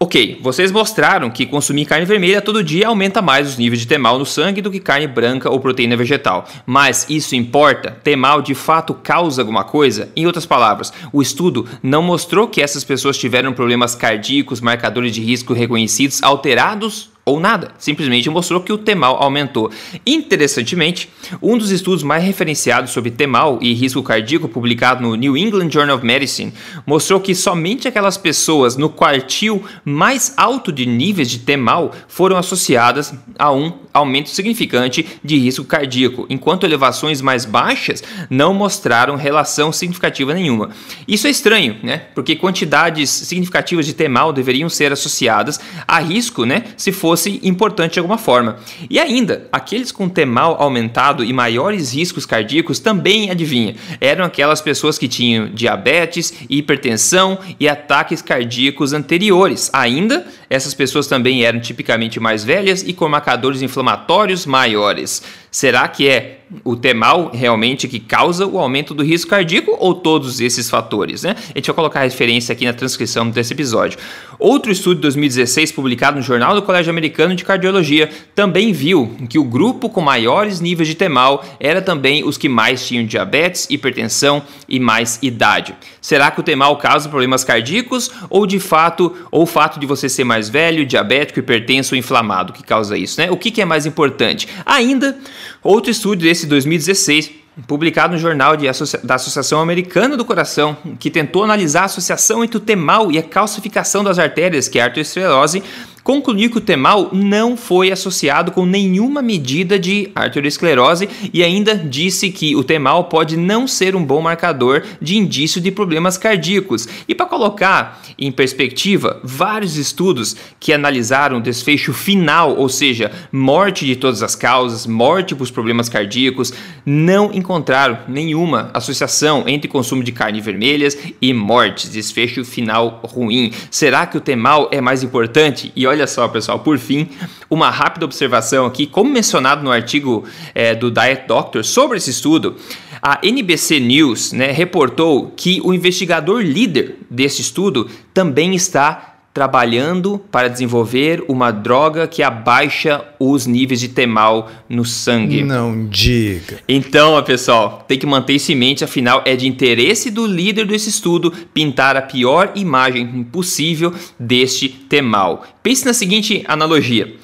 Ok, 0.00 0.38
vocês 0.42 0.72
mostraram 0.72 1.30
que 1.30 1.46
consumir 1.46 1.86
carne 1.86 2.04
vermelha 2.04 2.42
todo 2.42 2.64
dia 2.64 2.88
aumenta 2.88 3.22
mais 3.22 3.48
os 3.48 3.56
níveis 3.56 3.80
de 3.80 3.86
temal 3.86 4.18
no 4.18 4.26
sangue 4.26 4.60
do 4.60 4.70
que 4.70 4.80
carne 4.80 5.06
branca 5.06 5.48
ou 5.48 5.60
proteína 5.60 5.96
vegetal. 5.96 6.46
Mas 6.66 7.06
isso 7.08 7.36
importa? 7.36 7.92
Temal 8.02 8.42
de 8.42 8.54
fato 8.54 8.92
causa 8.92 9.40
alguma 9.40 9.64
coisa? 9.64 10.10
Em 10.16 10.26
outras 10.26 10.44
palavras, 10.44 10.92
o 11.12 11.22
estudo 11.22 11.66
não 11.82 12.02
mostrou 12.02 12.48
que 12.48 12.60
essas 12.60 12.84
pessoas 12.84 13.16
tiveram 13.16 13.52
problemas 13.52 13.94
cardíacos, 13.94 14.60
marcadores 14.60 15.14
de 15.14 15.22
risco 15.22 15.54
reconhecidos 15.54 16.22
alterados 16.22 17.13
ou 17.24 17.40
nada, 17.40 17.72
simplesmente 17.78 18.28
mostrou 18.28 18.60
que 18.60 18.72
o 18.72 18.78
temal 18.78 19.22
aumentou. 19.22 19.70
Interessantemente, 20.06 21.08
um 21.40 21.56
dos 21.56 21.70
estudos 21.70 22.02
mais 22.02 22.22
referenciados 22.22 22.90
sobre 22.90 23.10
temal 23.10 23.58
e 23.62 23.72
risco 23.72 24.02
cardíaco, 24.02 24.48
publicado 24.48 25.02
no 25.02 25.14
New 25.14 25.36
England 25.36 25.70
Journal 25.70 25.96
of 25.96 26.04
Medicine, 26.04 26.52
mostrou 26.86 27.20
que 27.20 27.34
somente 27.34 27.88
aquelas 27.88 28.18
pessoas 28.18 28.76
no 28.76 28.90
quartil 28.90 29.64
mais 29.84 30.34
alto 30.36 30.70
de 30.70 30.84
níveis 30.84 31.30
de 31.30 31.38
temal 31.38 31.92
foram 32.08 32.36
associadas 32.36 33.14
a 33.38 33.50
um 33.50 33.72
aumento 33.92 34.28
significante 34.28 35.06
de 35.22 35.38
risco 35.38 35.64
cardíaco, 35.64 36.26
enquanto 36.28 36.64
elevações 36.64 37.20
mais 37.20 37.44
baixas 37.44 38.02
não 38.28 38.52
mostraram 38.52 39.16
relação 39.16 39.72
significativa 39.72 40.34
nenhuma. 40.34 40.70
Isso 41.06 41.26
é 41.26 41.30
estranho, 41.30 41.76
né? 41.82 42.02
Porque 42.14 42.36
quantidades 42.36 43.08
significativas 43.08 43.86
de 43.86 43.94
temal 43.94 44.32
deveriam 44.32 44.68
ser 44.68 44.92
associadas 44.92 45.60
a 45.86 46.00
risco, 46.00 46.44
né? 46.44 46.64
Se 46.76 46.92
for 46.92 47.13
fosse 47.14 47.40
importante 47.44 47.94
de 47.94 47.98
alguma 48.00 48.18
forma. 48.18 48.56
E 48.90 48.98
ainda, 48.98 49.46
aqueles 49.52 49.92
com 49.92 50.08
temal 50.08 50.60
aumentado 50.60 51.24
e 51.24 51.32
maiores 51.32 51.94
riscos 51.94 52.26
cardíacos 52.26 52.80
também, 52.80 53.30
adivinha, 53.30 53.76
eram 54.00 54.24
aquelas 54.24 54.60
pessoas 54.60 54.98
que 54.98 55.06
tinham 55.06 55.48
diabetes, 55.48 56.34
hipertensão 56.50 57.38
e 57.60 57.68
ataques 57.68 58.20
cardíacos 58.20 58.92
anteriores. 58.92 59.70
Ainda, 59.72 60.26
essas 60.50 60.74
pessoas 60.74 61.06
também 61.06 61.44
eram 61.44 61.60
tipicamente 61.60 62.18
mais 62.18 62.42
velhas 62.44 62.82
e 62.82 62.92
com 62.92 63.08
marcadores 63.08 63.62
inflamatórios 63.62 64.44
maiores. 64.44 65.22
Será 65.50 65.86
que 65.86 66.08
é 66.08 66.40
o 66.62 66.76
temal 66.76 67.30
realmente 67.32 67.88
que 67.88 67.98
causa 67.98 68.46
o 68.46 68.58
aumento 68.58 68.94
do 68.94 69.02
risco 69.02 69.30
cardíaco 69.30 69.76
ou 69.78 69.94
todos 69.94 70.40
esses 70.40 70.70
fatores? 70.70 71.22
Né? 71.22 71.34
A 71.54 71.58
gente 71.58 71.66
vai 71.66 71.74
colocar 71.74 72.00
a 72.00 72.04
referência 72.04 72.52
aqui 72.52 72.64
na 72.64 72.72
transcrição 72.72 73.28
desse 73.28 73.52
episódio. 73.52 73.98
Outro 74.38 74.70
estudo 74.70 74.96
de 74.96 75.02
2016, 75.02 75.72
publicado 75.72 76.16
no 76.16 76.22
Jornal 76.22 76.54
do 76.54 76.62
Colégio 76.62 76.90
Americano 76.90 77.34
de 77.34 77.44
Cardiologia, 77.44 78.10
também 78.34 78.72
viu 78.72 79.16
que 79.28 79.38
o 79.38 79.44
grupo 79.44 79.88
com 79.88 80.00
maiores 80.00 80.60
níveis 80.60 80.88
de 80.88 80.94
temal 80.94 81.44
era 81.58 81.80
também 81.80 82.24
os 82.24 82.36
que 82.36 82.48
mais 82.48 82.86
tinham 82.86 83.06
diabetes, 83.06 83.66
hipertensão 83.70 84.42
e 84.68 84.78
mais 84.78 85.18
idade. 85.22 85.74
Será 86.00 86.30
que 86.30 86.40
o 86.40 86.42
temal 86.42 86.76
causa 86.76 87.08
problemas 87.08 87.44
cardíacos 87.44 88.10
ou 88.28 88.46
de 88.46 88.60
fato, 88.60 89.16
ou 89.30 89.42
o 89.42 89.46
fato 89.46 89.80
de 89.80 89.86
você 89.86 90.08
ser 90.08 90.24
mais 90.24 90.48
velho, 90.48 90.84
diabético, 90.84 91.38
hipertenso 91.38 91.94
ou 91.94 91.98
inflamado 91.98 92.52
que 92.52 92.62
causa 92.62 92.98
isso? 92.98 93.20
Né? 93.20 93.30
O 93.30 93.36
que, 93.36 93.50
que 93.50 93.62
é 93.62 93.64
mais 93.64 93.86
importante? 93.86 94.48
Ainda 94.66 95.16
Outro 95.64 95.90
estudo 95.90 96.20
desse 96.20 96.46
2016, 96.46 97.30
publicado 97.66 98.12
no 98.12 98.18
Jornal 98.18 98.54
Associa 98.68 99.00
da 99.02 99.14
Associação 99.14 99.62
Americana 99.62 100.14
do 100.14 100.22
Coração, 100.22 100.76
que 101.00 101.10
tentou 101.10 101.42
analisar 101.42 101.82
a 101.82 101.84
associação 101.86 102.44
entre 102.44 102.58
o 102.58 102.60
temal 102.60 103.10
e 103.10 103.16
a 103.16 103.22
calcificação 103.22 104.04
das 104.04 104.18
artérias, 104.18 104.68
que 104.68 104.78
é 104.78 104.82
a 104.82 104.84
arteriosclerose, 104.84 105.62
concluiu 106.04 106.50
que 106.50 106.58
o 106.58 106.60
temal 106.60 107.08
não 107.12 107.56
foi 107.56 107.90
associado 107.90 108.52
com 108.52 108.66
nenhuma 108.66 109.22
medida 109.22 109.78
de 109.78 110.10
arteriosclerose 110.14 111.08
e 111.32 111.42
ainda 111.42 111.74
disse 111.74 112.30
que 112.30 112.54
o 112.54 112.62
temal 112.62 113.04
pode 113.04 113.38
não 113.38 113.66
ser 113.66 113.96
um 113.96 114.04
bom 114.04 114.20
marcador 114.20 114.84
de 115.00 115.16
indício 115.16 115.62
de 115.62 115.70
problemas 115.70 116.18
cardíacos. 116.18 116.86
E 117.08 117.14
para 117.14 117.24
colocar 117.24 118.02
em 118.18 118.30
perspectiva, 118.30 119.18
vários 119.24 119.76
estudos 119.76 120.36
que 120.60 120.72
analisaram 120.74 121.38
o 121.38 121.42
desfecho 121.42 121.94
final, 121.94 122.54
ou 122.54 122.68
seja, 122.68 123.10
morte 123.32 123.86
de 123.86 123.96
todas 123.96 124.22
as 124.22 124.36
causas, 124.36 124.86
morte 124.86 125.34
por 125.34 125.50
problemas 125.50 125.88
cardíacos, 125.88 126.52
não 126.84 127.32
encontraram 127.32 127.98
nenhuma 128.08 128.70
associação 128.74 129.44
entre 129.46 129.68
consumo 129.68 130.04
de 130.04 130.12
carne 130.12 130.40
vermelhas 130.40 130.98
e 131.20 131.32
mortes, 131.32 131.90
desfecho 131.90 132.44
final 132.44 133.00
ruim. 133.04 133.52
Será 133.70 134.06
que 134.06 134.18
o 134.18 134.20
temal 134.20 134.68
é 134.70 134.80
mais 134.80 135.02
importante? 135.02 135.72
E 135.74 135.86
olha 135.86 135.93
olha 135.94 136.06
só, 136.08 136.26
pessoal, 136.26 136.58
por 136.58 136.76
fim, 136.76 137.08
uma 137.48 137.70
rápida 137.70 138.04
observação 138.04 138.66
aqui, 138.66 138.84
como 138.86 139.10
mencionado 139.10 139.62
no 139.62 139.70
artigo 139.70 140.24
é, 140.54 140.74
do 140.74 140.90
Diet 140.90 141.26
Doctor 141.28 141.64
sobre 141.64 141.98
esse 141.98 142.10
estudo, 142.10 142.56
a 143.00 143.20
NBC 143.22 143.78
News 143.78 144.32
né, 144.32 144.50
reportou 144.50 145.32
que 145.36 145.60
o 145.62 145.72
investigador 145.72 146.42
líder 146.42 146.96
desse 147.08 147.40
estudo 147.40 147.88
também 148.12 148.54
está 148.54 149.13
trabalhando 149.34 150.20
para 150.30 150.46
desenvolver 150.46 151.24
uma 151.26 151.50
droga 151.50 152.06
que 152.06 152.22
abaixa 152.22 153.04
os 153.18 153.46
níveis 153.46 153.80
de 153.80 153.88
temal 153.88 154.48
no 154.68 154.84
sangue. 154.84 155.42
Não 155.42 155.88
diga. 155.88 156.60
Então, 156.68 157.20
pessoal, 157.24 157.84
tem 157.88 157.98
que 157.98 158.06
manter 158.06 158.34
isso 158.34 158.52
em 158.52 158.54
mente, 158.54 158.84
afinal 158.84 159.22
é 159.26 159.34
de 159.34 159.48
interesse 159.48 160.08
do 160.08 160.24
líder 160.24 160.66
desse 160.66 160.88
estudo 160.88 161.32
pintar 161.52 161.96
a 161.96 162.02
pior 162.02 162.52
imagem 162.54 163.24
possível 163.24 163.92
deste 164.20 164.68
temal. 164.68 165.44
Pense 165.64 165.84
na 165.84 165.92
seguinte 165.92 166.44
analogia. 166.46 167.16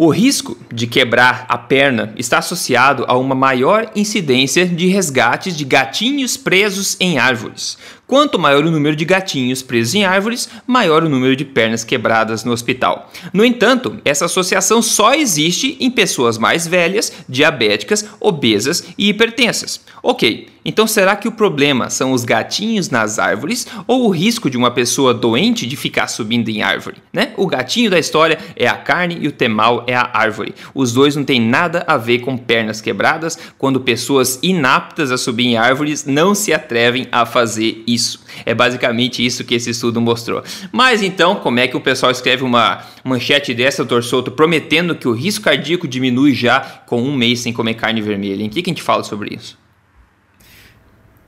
O 0.00 0.10
risco 0.10 0.56
de 0.72 0.86
quebrar 0.86 1.44
a 1.48 1.58
perna 1.58 2.14
está 2.16 2.38
associado 2.38 3.04
a 3.08 3.18
uma 3.18 3.34
maior 3.34 3.90
incidência 3.96 4.64
de 4.64 4.86
resgates 4.86 5.56
de 5.56 5.64
gatinhos 5.64 6.36
presos 6.36 6.96
em 7.00 7.18
árvores. 7.18 7.76
Quanto 8.08 8.38
maior 8.38 8.64
o 8.64 8.70
número 8.70 8.96
de 8.96 9.04
gatinhos 9.04 9.60
presos 9.60 9.94
em 9.94 10.02
árvores, 10.02 10.48
maior 10.66 11.04
o 11.04 11.10
número 11.10 11.36
de 11.36 11.44
pernas 11.44 11.84
quebradas 11.84 12.42
no 12.42 12.52
hospital. 12.52 13.12
No 13.34 13.44
entanto, 13.44 13.98
essa 14.02 14.24
associação 14.24 14.80
só 14.80 15.12
existe 15.12 15.76
em 15.78 15.90
pessoas 15.90 16.38
mais 16.38 16.66
velhas, 16.66 17.12
diabéticas, 17.28 18.06
obesas 18.18 18.82
e 18.96 19.10
hipertensas. 19.10 19.82
Ok, 20.02 20.48
então 20.68 20.86
será 20.86 21.16
que 21.16 21.26
o 21.26 21.32
problema 21.32 21.88
são 21.88 22.12
os 22.12 22.26
gatinhos 22.26 22.90
nas 22.90 23.18
árvores 23.18 23.66
ou 23.86 24.06
o 24.06 24.10
risco 24.10 24.50
de 24.50 24.56
uma 24.56 24.70
pessoa 24.70 25.14
doente 25.14 25.66
de 25.66 25.76
ficar 25.76 26.08
subindo 26.08 26.50
em 26.50 26.60
árvore? 26.60 26.96
Né? 27.10 27.32
O 27.38 27.46
gatinho 27.46 27.90
da 27.90 27.98
história 27.98 28.38
é 28.54 28.68
a 28.68 28.76
carne 28.76 29.16
e 29.20 29.28
o 29.28 29.32
temal 29.32 29.84
é 29.86 29.94
a 29.94 30.10
árvore. 30.12 30.54
Os 30.74 30.92
dois 30.92 31.16
não 31.16 31.24
têm 31.24 31.40
nada 31.40 31.84
a 31.86 31.96
ver 31.96 32.18
com 32.18 32.36
pernas 32.36 32.82
quebradas 32.82 33.38
quando 33.56 33.80
pessoas 33.80 34.38
inaptas 34.42 35.10
a 35.10 35.16
subir 35.16 35.46
em 35.46 35.56
árvores 35.56 36.04
não 36.04 36.34
se 36.34 36.52
atrevem 36.52 37.08
a 37.10 37.24
fazer 37.24 37.82
isso. 37.98 38.20
É 38.46 38.54
basicamente 38.54 39.24
isso 39.24 39.44
que 39.44 39.54
esse 39.54 39.70
estudo 39.70 40.00
mostrou. 40.00 40.42
Mas 40.70 41.02
então, 41.02 41.36
como 41.36 41.58
é 41.58 41.66
que 41.66 41.76
o 41.76 41.80
pessoal 41.80 42.12
escreve 42.12 42.44
uma 42.44 42.84
manchete 43.02 43.52
dessa, 43.52 43.84
doutor 43.84 44.04
Souto, 44.04 44.30
prometendo 44.30 44.94
que 44.94 45.08
o 45.08 45.12
risco 45.12 45.44
cardíaco 45.44 45.88
diminui 45.88 46.34
já 46.34 46.60
com 46.86 47.02
um 47.02 47.14
mês 47.14 47.40
sem 47.40 47.52
comer 47.52 47.74
carne 47.74 48.00
vermelha? 48.00 48.42
Em 48.42 48.48
que, 48.48 48.62
que 48.62 48.70
a 48.70 48.72
gente 48.72 48.82
fala 48.82 49.02
sobre 49.02 49.34
isso? 49.34 49.58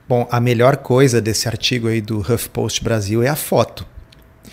Bom, 0.07 0.27
a 0.31 0.39
melhor 0.39 0.77
coisa 0.77 1.21
desse 1.21 1.47
artigo 1.47 1.87
aí 1.87 2.01
do 2.01 2.19
HuffPost 2.19 2.83
Brasil 2.83 3.23
é 3.23 3.29
a 3.29 3.35
foto. 3.35 3.85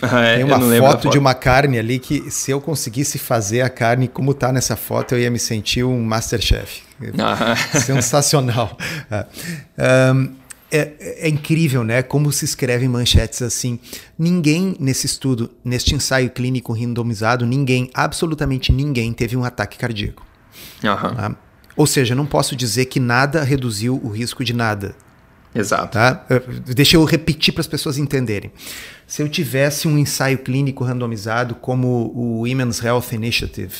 Ah, 0.00 0.20
é? 0.20 0.36
Tem 0.36 0.44
uma 0.44 0.60
foto, 0.60 0.80
foto, 0.80 1.10
de 1.10 1.18
uma 1.18 1.34
carne 1.34 1.78
ali 1.78 1.98
que 1.98 2.30
se 2.30 2.52
eu 2.52 2.60
conseguisse 2.60 3.18
fazer 3.18 3.62
a 3.62 3.68
carne 3.68 4.06
como 4.06 4.30
está 4.30 4.52
nessa 4.52 4.76
foto, 4.76 5.14
eu 5.14 5.18
ia 5.18 5.30
me 5.30 5.38
sentir 5.38 5.82
um 5.82 6.02
Masterchef. 6.04 6.82
Ah. 7.18 7.54
Sensacional. 7.78 8.76
um, 10.14 10.34
é, 10.70 10.92
é, 11.26 11.28
incrível, 11.28 11.82
né? 11.82 12.02
Como 12.02 12.30
se 12.30 12.44
escrevem 12.44 12.88
manchetes 12.88 13.42
assim. 13.42 13.78
Ninguém 14.18 14.76
nesse 14.78 15.06
estudo, 15.06 15.50
neste 15.64 15.94
ensaio 15.94 16.30
clínico 16.30 16.72
randomizado, 16.72 17.46
ninguém, 17.46 17.90
absolutamente 17.94 18.72
ninguém, 18.72 19.12
teve 19.12 19.36
um 19.36 19.44
ataque 19.44 19.78
cardíaco. 19.78 20.26
Uhum. 20.84 21.14
Tá? 21.14 21.36
Ou 21.76 21.86
seja, 21.86 22.14
não 22.14 22.26
posso 22.26 22.54
dizer 22.54 22.86
que 22.86 23.00
nada 23.00 23.42
reduziu 23.42 24.00
o 24.02 24.10
risco 24.10 24.44
de 24.44 24.52
nada. 24.52 24.94
Exato. 25.54 25.92
Tá? 25.92 26.26
Deixa 26.66 26.96
eu 26.96 27.04
repetir 27.04 27.54
para 27.54 27.62
as 27.62 27.66
pessoas 27.66 27.96
entenderem. 27.96 28.52
Se 29.06 29.22
eu 29.22 29.28
tivesse 29.28 29.88
um 29.88 29.96
ensaio 29.96 30.38
clínico 30.38 30.84
randomizado 30.84 31.54
como 31.54 32.12
o 32.14 32.40
Women's 32.40 32.82
Health 32.82 33.12
Initiative, 33.12 33.74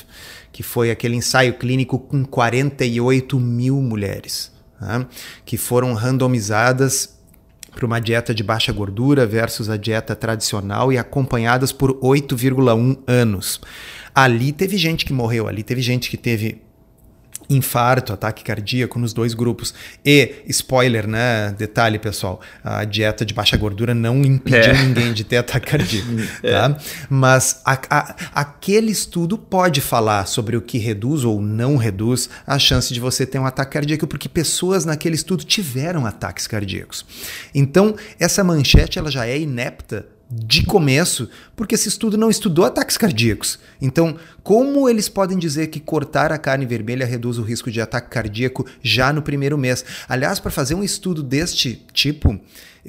que 0.50 0.62
foi 0.62 0.90
aquele 0.90 1.16
ensaio 1.16 1.54
clínico 1.54 1.99
com 1.99 2.25
48 2.25 3.38
mil 3.38 3.76
mulheres 3.83 4.58
né, 4.80 5.06
que 5.44 5.56
foram 5.56 5.94
randomizadas 5.94 7.18
para 7.75 7.87
uma 7.87 8.00
dieta 8.00 8.35
de 8.35 8.42
baixa 8.42 8.73
gordura 8.73 9.26
versus 9.26 9.70
a 9.70 9.76
dieta 9.76 10.16
tradicional 10.16 10.92
e 10.92 10.99
acompanhadas 10.99 11.70
por 11.73 11.94
8,1 12.00 12.99
anos. 13.06 13.61
Ali 14.14 14.52
teve 14.52 14.76
gente 14.76 15.04
que 15.04 15.12
morreu, 15.12 15.47
ali 15.47 15.62
teve 15.62 15.80
gente 15.80 16.11
que 16.11 16.16
teve 16.16 16.62
infarto, 17.49 18.12
ataque 18.12 18.45
cardíaco 18.45 18.99
nos 18.99 19.12
dois 19.12 19.35
grupos. 19.35 19.75
E, 20.05 20.43
spoiler, 20.49 21.07
né? 21.07 21.55
Detalhe, 21.57 21.99
pessoal, 21.99 22.40
a 22.62 22.85
dieta 22.85 23.25
de 23.25 23.33
baixa 23.33 23.57
gordura 23.57 23.95
não 23.95 24.23
impediu 24.23 24.73
é. 24.73 24.83
ninguém 24.83 25.12
de 25.12 25.25
ter 25.25 25.38
ataque 25.38 25.67
cardíaco. 25.71 26.09
É. 26.43 26.52
Tá? 26.52 26.76
Mas 27.09 27.61
a, 27.64 27.78
a, 27.90 28.17
aquele 28.35 28.93
estudo 28.93 29.37
pode 29.37 29.81
falar 29.81 30.26
sobre 30.26 30.57
o 30.57 30.61
que 30.61 30.78
reduz 30.78 31.25
ou 31.25 31.40
não 31.40 31.76
reduz 31.76 32.28
a 32.47 32.59
chance 32.59 32.93
de 32.93 33.00
você 33.00 33.26
ter 33.26 33.38
um 33.38 33.47
ataque 33.47 33.73
cardíaco, 33.73 34.07
porque 34.07 34.28
pessoas 34.28 34.85
naquele 34.85 35.14
estudo 35.14 35.45
tiveram 35.45 36.07
ataques 36.07 36.47
cardíacos. 36.47 37.05
Então, 37.55 37.97
essa 38.21 38.45
manchete 38.45 38.99
ela 38.99 39.11
já 39.11 39.26
é 39.26 39.38
inepta 39.38 40.07
de 40.30 40.64
começo, 40.66 41.28
porque 41.56 41.75
esse 41.75 41.88
estudo 41.88 42.18
não 42.18 42.28
estudou 42.28 42.64
ataques 42.64 42.99
cardíacos. 42.99 43.58
Então, 43.80 44.16
como 44.42 44.88
eles 44.88 45.08
podem 45.08 45.38
dizer 45.38 45.68
que 45.68 45.80
cortar 45.80 46.32
a 46.32 46.38
carne 46.38 46.66
vermelha 46.66 47.06
reduz 47.06 47.38
o 47.38 47.42
risco 47.42 47.70
de 47.70 47.80
ataque 47.80 48.11
cardíaco 48.11 48.66
já 48.82 49.12
no 49.12 49.23
primeiro 49.23 49.56
mês? 49.56 49.85
Aliás, 50.06 50.38
para 50.38 50.50
fazer 50.50 50.75
um 50.75 50.85
estudo 50.85 51.23
deste 51.23 51.82
tipo, 51.92 52.38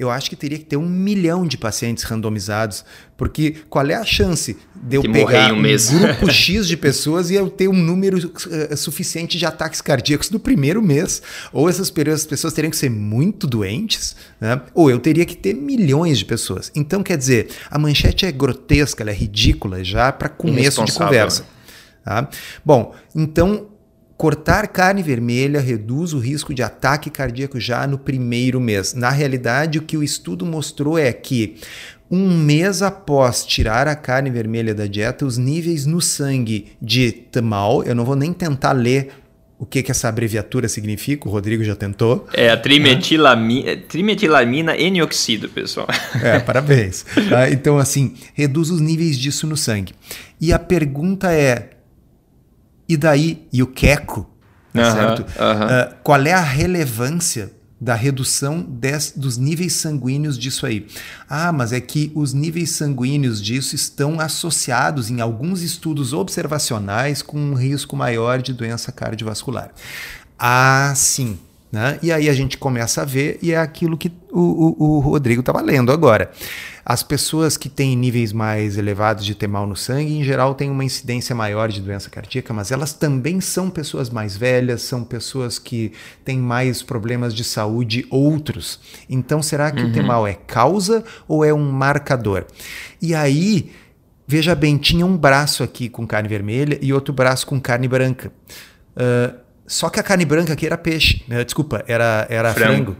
eu 0.00 0.10
acho 0.10 0.30
que 0.30 0.34
teria 0.36 0.56
que 0.56 0.64
ter 0.64 0.78
um 0.78 0.88
milhão 0.88 1.46
de 1.46 1.58
pacientes 1.58 2.04
randomizados, 2.04 2.86
porque 3.18 3.56
qual 3.68 3.86
é 3.86 3.94
a 3.94 4.02
chance 4.02 4.56
de 4.74 4.96
eu 4.96 5.02
que 5.02 5.10
pegar 5.10 5.52
um, 5.52 5.58
um 5.58 5.62
grupo 5.62 6.28
X 6.32 6.66
de 6.66 6.74
pessoas 6.74 7.28
e 7.28 7.34
eu 7.34 7.50
ter 7.50 7.68
um 7.68 7.74
número 7.74 8.16
uh, 8.16 8.76
suficiente 8.78 9.36
de 9.36 9.44
ataques 9.44 9.82
cardíacos 9.82 10.30
no 10.30 10.40
primeiro 10.40 10.80
mês? 10.80 11.22
Ou 11.52 11.68
essas 11.68 11.90
pessoas 11.90 12.54
teriam 12.54 12.70
que 12.70 12.78
ser 12.78 12.88
muito 12.88 13.46
doentes, 13.46 14.16
né? 14.40 14.62
ou 14.72 14.90
eu 14.90 14.98
teria 14.98 15.26
que 15.26 15.36
ter 15.36 15.52
milhões 15.52 16.18
de 16.18 16.24
pessoas. 16.24 16.72
Então, 16.74 17.02
quer 17.02 17.18
dizer, 17.18 17.50
a 17.70 17.78
manchete 17.78 18.24
é 18.24 18.32
grotesca, 18.32 19.02
ela 19.02 19.10
é 19.10 19.14
ridícula 19.14 19.84
já 19.84 20.10
para 20.10 20.30
começo 20.30 20.82
de 20.82 20.92
conversa. 20.92 21.44
Tá? 22.02 22.26
Bom, 22.64 22.94
então 23.14 23.69
Cortar 24.20 24.68
carne 24.68 25.02
vermelha 25.02 25.60
reduz 25.60 26.12
o 26.12 26.18
risco 26.18 26.52
de 26.52 26.62
ataque 26.62 27.08
cardíaco 27.08 27.58
já 27.58 27.86
no 27.86 27.96
primeiro 27.96 28.60
mês. 28.60 28.92
Na 28.92 29.08
realidade, 29.08 29.78
o 29.78 29.82
que 29.82 29.96
o 29.96 30.02
estudo 30.02 30.44
mostrou 30.44 30.98
é 30.98 31.10
que 31.10 31.56
um 32.10 32.36
mês 32.36 32.82
após 32.82 33.46
tirar 33.46 33.88
a 33.88 33.96
carne 33.96 34.28
vermelha 34.28 34.74
da 34.74 34.86
dieta, 34.86 35.24
os 35.24 35.38
níveis 35.38 35.86
no 35.86 36.02
sangue 36.02 36.72
de 36.82 37.10
TMAL, 37.10 37.82
eu 37.84 37.94
não 37.94 38.04
vou 38.04 38.14
nem 38.14 38.30
tentar 38.30 38.72
ler 38.72 39.08
o 39.58 39.64
que, 39.64 39.82
que 39.82 39.90
essa 39.90 40.10
abreviatura 40.10 40.68
significa, 40.68 41.26
o 41.26 41.32
Rodrigo 41.32 41.64
já 41.64 41.74
tentou. 41.74 42.28
É 42.34 42.50
a 42.50 42.58
trimetilamina, 42.58 43.74
trimetilamina 43.88 44.76
N-oxido, 44.76 45.48
pessoal. 45.48 45.88
É, 46.22 46.38
parabéns. 46.38 47.06
Tá? 47.26 47.48
Então, 47.48 47.78
assim, 47.78 48.12
reduz 48.34 48.68
os 48.68 48.82
níveis 48.82 49.18
disso 49.18 49.46
no 49.46 49.56
sangue. 49.56 49.94
E 50.38 50.52
a 50.52 50.58
pergunta 50.58 51.32
é: 51.32 51.70
e 52.90 52.96
daí, 52.96 53.46
e 53.52 53.62
o 53.62 53.68
queco, 53.68 54.28
tá 54.74 54.90
certo? 54.90 55.20
Uh, 55.20 55.94
qual 56.02 56.20
é 56.26 56.32
a 56.32 56.40
relevância 56.40 57.52
da 57.80 57.94
redução 57.94 58.60
des, 58.60 59.12
dos 59.16 59.38
níveis 59.38 59.74
sanguíneos 59.74 60.36
disso 60.36 60.66
aí? 60.66 60.88
Ah, 61.28 61.52
mas 61.52 61.72
é 61.72 61.80
que 61.80 62.10
os 62.16 62.34
níveis 62.34 62.72
sanguíneos 62.72 63.40
disso 63.40 63.76
estão 63.76 64.18
associados 64.18 65.08
em 65.08 65.20
alguns 65.20 65.62
estudos 65.62 66.12
observacionais 66.12 67.22
com 67.22 67.38
um 67.38 67.54
risco 67.54 67.94
maior 67.94 68.42
de 68.42 68.52
doença 68.52 68.90
cardiovascular. 68.90 69.70
Ah, 70.36 70.92
sim. 70.96 71.38
Né? 71.70 72.00
E 72.02 72.10
aí 72.10 72.28
a 72.28 72.32
gente 72.32 72.58
começa 72.58 73.02
a 73.02 73.04
ver, 73.04 73.38
e 73.40 73.52
é 73.52 73.56
aquilo 73.56 73.96
que 73.96 74.10
o, 74.32 74.40
o, 74.40 74.96
o 74.96 74.98
Rodrigo 74.98 75.40
estava 75.40 75.60
lendo 75.60 75.92
agora. 75.92 76.30
As 76.84 77.04
pessoas 77.04 77.56
que 77.56 77.68
têm 77.68 77.94
níveis 77.94 78.32
mais 78.32 78.76
elevados 78.76 79.24
de 79.24 79.36
temal 79.36 79.64
no 79.68 79.76
sangue, 79.76 80.18
em 80.18 80.24
geral, 80.24 80.56
têm 80.56 80.68
uma 80.68 80.84
incidência 80.84 81.32
maior 81.32 81.68
de 81.68 81.80
doença 81.80 82.10
cardíaca, 82.10 82.52
mas 82.52 82.72
elas 82.72 82.92
também 82.92 83.40
são 83.40 83.70
pessoas 83.70 84.10
mais 84.10 84.36
velhas, 84.36 84.82
são 84.82 85.04
pessoas 85.04 85.60
que 85.60 85.92
têm 86.24 86.40
mais 86.40 86.82
problemas 86.82 87.32
de 87.32 87.44
saúde 87.44 88.04
outros. 88.10 88.80
Então, 89.08 89.40
será 89.40 89.70
que 89.70 89.82
uhum. 89.82 89.90
o 89.90 89.92
temal 89.92 90.26
é 90.26 90.34
causa 90.34 91.04
ou 91.28 91.44
é 91.44 91.54
um 91.54 91.70
marcador? 91.70 92.46
E 93.00 93.14
aí, 93.14 93.70
veja 94.26 94.56
bem, 94.56 94.76
tinha 94.76 95.06
um 95.06 95.16
braço 95.16 95.62
aqui 95.62 95.88
com 95.88 96.04
carne 96.04 96.28
vermelha 96.28 96.76
e 96.82 96.92
outro 96.92 97.14
braço 97.14 97.46
com 97.46 97.60
carne 97.60 97.86
branca. 97.86 98.32
Uh, 98.96 99.49
só 99.70 99.88
que 99.88 100.00
a 100.00 100.02
carne 100.02 100.24
branca 100.24 100.52
aqui 100.52 100.66
era 100.66 100.76
peixe, 100.76 101.22
né? 101.28 101.44
desculpa, 101.44 101.84
era, 101.86 102.26
era 102.28 102.52
frango. 102.52 102.92
frango 102.92 102.96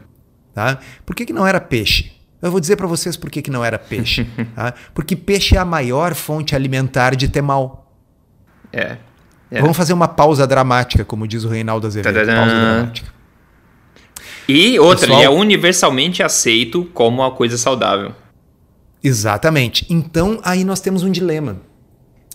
tá? 0.54 0.78
Por 1.04 1.16
que, 1.16 1.26
que 1.26 1.32
não 1.32 1.44
era 1.44 1.60
peixe? 1.60 2.12
Eu 2.40 2.48
vou 2.48 2.60
dizer 2.60 2.76
para 2.76 2.86
vocês 2.86 3.16
por 3.16 3.28
que, 3.28 3.42
que 3.42 3.50
não 3.50 3.64
era 3.64 3.76
peixe. 3.76 4.24
tá? 4.54 4.72
Porque 4.94 5.16
peixe 5.16 5.56
é 5.56 5.58
a 5.58 5.64
maior 5.64 6.14
fonte 6.14 6.54
alimentar 6.54 7.16
de 7.16 7.26
temal. 7.26 7.92
É, 8.72 8.98
é. 9.50 9.60
Vamos 9.60 9.76
fazer 9.76 9.92
uma 9.92 10.06
pausa 10.06 10.46
dramática, 10.46 11.04
como 11.04 11.26
diz 11.26 11.42
o 11.42 11.48
Reinaldo 11.48 11.88
Azevedo. 11.88 12.14
Tadadã. 12.14 12.36
Pausa 12.36 12.54
dramática. 12.54 13.12
E 14.48 14.78
outra, 14.78 15.08
Pessoal, 15.08 15.18
ele 15.18 15.26
é 15.26 15.30
universalmente 15.30 16.22
aceito 16.22 16.84
como 16.94 17.20
uma 17.20 17.32
coisa 17.32 17.58
saudável. 17.58 18.14
Exatamente. 19.02 19.84
Então 19.90 20.40
aí 20.44 20.62
nós 20.62 20.80
temos 20.80 21.02
um 21.02 21.10
dilema. 21.10 21.56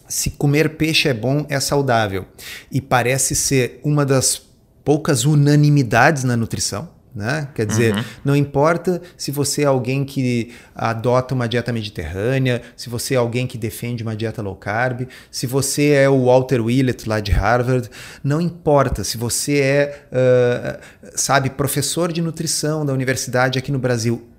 Se 0.07 0.31
comer 0.31 0.77
peixe 0.77 1.07
é 1.07 1.13
bom, 1.13 1.45
é 1.49 1.59
saudável. 1.59 2.25
E 2.71 2.81
parece 2.81 3.35
ser 3.35 3.79
uma 3.83 4.05
das 4.05 4.41
poucas 4.83 5.25
unanimidades 5.25 6.23
na 6.23 6.37
nutrição. 6.37 6.95
Né? 7.15 7.47
Quer 7.55 7.65
dizer, 7.65 7.95
uhum. 7.95 8.03
não 8.25 8.35
importa 8.35 9.01
se 9.15 9.31
você 9.31 9.61
é 9.61 9.65
alguém 9.65 10.03
que 10.03 10.53
adota 10.75 11.33
uma 11.33 11.47
dieta 11.47 11.71
mediterrânea, 11.71 12.61
se 12.75 12.89
você 12.89 13.13
é 13.13 13.17
alguém 13.17 13.47
que 13.47 13.57
defende 13.57 14.03
uma 14.03 14.17
dieta 14.17 14.41
low 14.41 14.53
carb, 14.53 15.07
se 15.31 15.47
você 15.47 15.91
é 15.91 16.09
o 16.09 16.25
Walter 16.25 16.59
Willett 16.59 17.07
lá 17.07 17.21
de 17.21 17.31
Harvard, 17.31 17.89
não 18.21 18.41
importa 18.41 19.05
se 19.05 19.17
você 19.17 19.61
é, 19.61 20.01
uh, 20.11 21.11
sabe, 21.15 21.49
professor 21.51 22.11
de 22.11 22.21
nutrição 22.21 22.85
da 22.85 22.91
universidade 22.91 23.57
aqui 23.57 23.71
no 23.71 23.79
Brasil. 23.79 24.34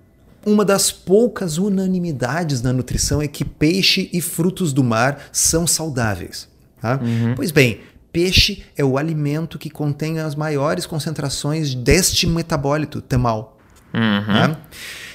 Uma 0.46 0.64
das 0.64 0.92
poucas 0.92 1.59
unanimidades 1.59 2.62
na 2.62 2.72
nutrição 2.72 3.20
é 3.20 3.26
que 3.26 3.44
peixe 3.44 4.09
e 4.12 4.20
frutos 4.20 4.72
do 4.72 4.85
mar 4.85 5.28
são 5.32 5.66
saudáveis. 5.66 6.48
Tá? 6.80 7.00
Uhum. 7.02 7.35
Pois 7.35 7.50
bem, 7.50 7.80
peixe 8.12 8.62
é 8.76 8.85
o 8.85 8.96
alimento 8.96 9.59
que 9.59 9.68
contém 9.68 10.20
as 10.20 10.37
maiores 10.37 10.87
concentrações 10.87 11.74
deste 11.74 12.28
metabólito, 12.28 13.00
temal. 13.00 13.59
Uhum. 13.92 14.00
Né? 14.00 14.56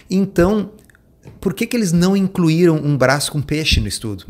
Então, 0.10 0.72
por 1.40 1.54
que, 1.54 1.66
que 1.66 1.78
eles 1.78 1.94
não 1.94 2.18
incluíram 2.18 2.76
um 2.76 2.98
braço 2.98 3.32
com 3.32 3.42
peixe 3.42 3.80
no 3.80 3.88
estudo? 3.88 4.26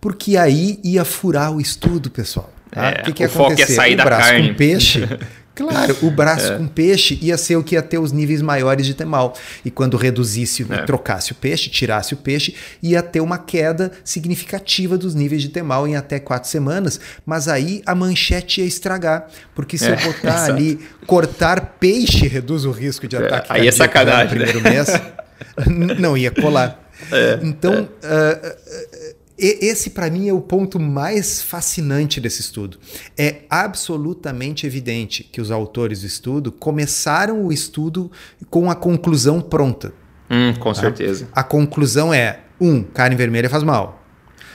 Porque 0.00 0.36
aí 0.36 0.80
ia 0.82 1.04
furar 1.04 1.52
o 1.52 1.60
estudo, 1.60 2.10
pessoal. 2.10 2.52
Tá? 2.70 2.90
É, 2.90 3.00
o 3.00 3.04
que, 3.04 3.12
que 3.12 3.24
acontecer? 3.24 3.62
Foco 3.62 3.72
é 3.72 3.74
sair 3.76 4.00
o 4.00 4.04
braço 4.04 4.34
com 4.34 4.54
peixe 4.54 5.08
Claro, 5.56 5.96
o 6.02 6.10
braço 6.10 6.52
é. 6.52 6.58
com 6.58 6.68
peixe 6.68 7.18
ia 7.22 7.38
ser 7.38 7.56
o 7.56 7.64
que 7.64 7.76
ia 7.76 7.82
ter 7.82 7.96
os 7.96 8.12
níveis 8.12 8.42
maiores 8.42 8.84
de 8.84 8.92
temal. 8.92 9.34
E 9.64 9.70
quando 9.70 9.96
reduzisse, 9.96 10.66
é. 10.68 10.82
trocasse 10.82 11.32
o 11.32 11.34
peixe, 11.34 11.70
tirasse 11.70 12.12
o 12.12 12.16
peixe, 12.18 12.54
ia 12.82 13.02
ter 13.02 13.20
uma 13.20 13.38
queda 13.38 13.90
significativa 14.04 14.98
dos 14.98 15.14
níveis 15.14 15.40
de 15.40 15.48
temal 15.48 15.88
em 15.88 15.96
até 15.96 16.20
quatro 16.20 16.50
semanas. 16.50 17.00
Mas 17.24 17.48
aí 17.48 17.82
a 17.86 17.94
manchete 17.94 18.60
ia 18.60 18.66
estragar. 18.66 19.28
Porque 19.54 19.78
se 19.78 19.86
é, 19.86 19.94
eu 19.94 20.12
botar 20.12 20.44
ali, 20.46 20.78
cortar 21.06 21.76
peixe 21.80 22.28
reduz 22.28 22.66
o 22.66 22.70
risco 22.70 23.08
de 23.08 23.16
é, 23.16 23.20
ataque 23.20 23.46
aí 23.48 23.66
é 23.66 23.72
sacanagem, 23.72 24.38
no 24.38 24.44
primeiro 24.44 24.60
né? 24.60 24.70
mês, 24.70 25.98
não 25.98 26.18
ia 26.18 26.30
colar. 26.30 26.82
É, 27.12 27.38
então, 27.42 27.82
uh, 27.82 29.05
esse, 29.38 29.90
para 29.90 30.10
mim, 30.10 30.28
é 30.28 30.32
o 30.32 30.40
ponto 30.40 30.80
mais 30.80 31.42
fascinante 31.42 32.20
desse 32.20 32.40
estudo. 32.40 32.78
É 33.16 33.42
absolutamente 33.50 34.66
evidente 34.66 35.22
que 35.24 35.40
os 35.40 35.50
autores 35.50 36.00
do 36.00 36.06
estudo 36.06 36.50
começaram 36.50 37.44
o 37.44 37.52
estudo 37.52 38.10
com 38.48 38.70
a 38.70 38.74
conclusão 38.74 39.40
pronta. 39.40 39.92
Hum, 40.30 40.54
com 40.58 40.72
tá? 40.72 40.80
certeza. 40.80 41.28
A 41.32 41.42
conclusão 41.42 42.12
é: 42.12 42.40
um, 42.60 42.82
carne 42.82 43.14
vermelha 43.14 43.48
faz 43.50 43.62
mal. 43.62 44.02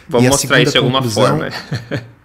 Vamos 0.09 0.29
mostrar 0.29 0.61
isso 0.61 0.73
de 0.73 0.77
alguma 0.77 1.01
forma. 1.03 1.49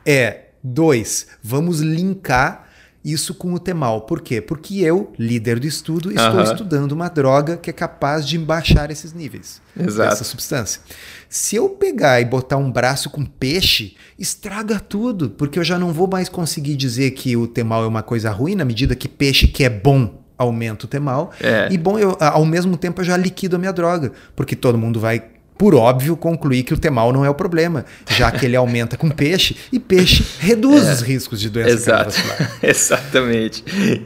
é: 0.04 0.46
dois, 0.62 1.26
vamos 1.42 1.80
linkar 1.80 2.65
isso 3.06 3.34
com 3.34 3.54
o 3.54 3.58
temal. 3.58 4.00
Por 4.00 4.20
quê? 4.20 4.40
Porque 4.40 4.80
eu, 4.80 5.12
líder 5.16 5.60
do 5.60 5.66
estudo, 5.66 6.10
estou 6.10 6.42
estudando 6.42 6.90
uma 6.90 7.08
droga 7.08 7.56
que 7.56 7.70
é 7.70 7.72
capaz 7.72 8.26
de 8.26 8.36
baixar 8.36 8.90
esses 8.90 9.12
níveis 9.12 9.62
Exato. 9.78 10.10
dessa 10.10 10.24
substância. 10.24 10.80
Se 11.28 11.54
eu 11.54 11.68
pegar 11.68 12.20
e 12.20 12.24
botar 12.24 12.56
um 12.56 12.70
braço 12.70 13.08
com 13.08 13.24
peixe, 13.24 13.96
estraga 14.18 14.80
tudo, 14.80 15.30
porque 15.30 15.56
eu 15.58 15.64
já 15.64 15.78
não 15.78 15.92
vou 15.92 16.08
mais 16.08 16.28
conseguir 16.28 16.74
dizer 16.74 17.12
que 17.12 17.36
o 17.36 17.46
temal 17.46 17.84
é 17.84 17.86
uma 17.86 18.02
coisa 18.02 18.30
ruim, 18.30 18.56
na 18.56 18.64
medida 18.64 18.96
que 18.96 19.06
peixe 19.06 19.46
que 19.46 19.62
é 19.62 19.70
bom 19.70 20.22
aumenta 20.36 20.84
o 20.84 20.88
temal. 20.88 21.30
É. 21.40 21.68
E 21.70 21.78
bom, 21.78 21.98
eu, 21.98 22.16
ao 22.20 22.44
mesmo 22.44 22.76
tempo 22.76 23.00
eu 23.00 23.04
já 23.04 23.16
liquido 23.16 23.54
a 23.54 23.58
minha 23.58 23.72
droga, 23.72 24.12
porque 24.34 24.56
todo 24.56 24.76
mundo 24.76 24.98
vai 24.98 25.22
por 25.58 25.74
óbvio, 25.74 26.16
concluir 26.16 26.62
que 26.64 26.74
o 26.74 26.78
temal 26.78 27.12
não 27.12 27.24
é 27.24 27.30
o 27.30 27.34
problema, 27.34 27.84
já 28.10 28.30
que 28.30 28.44
ele 28.44 28.56
aumenta 28.56 28.96
com 28.96 29.08
peixe 29.10 29.56
e 29.72 29.78
peixe 29.78 30.24
reduz 30.38 30.86
é, 30.86 30.92
os 30.92 31.00
riscos 31.00 31.40
de 31.40 31.48
doença 31.48 31.70
exato, 31.70 32.12
cardiovascular. 32.12 32.58
Exatamente. 32.62 33.62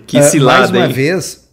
Que 0.07 0.19
uh, 0.19 0.23
cilada, 0.23 0.59
Mais 0.59 0.71
uma 0.71 0.87
hein? 0.87 0.93
vez, 0.93 1.49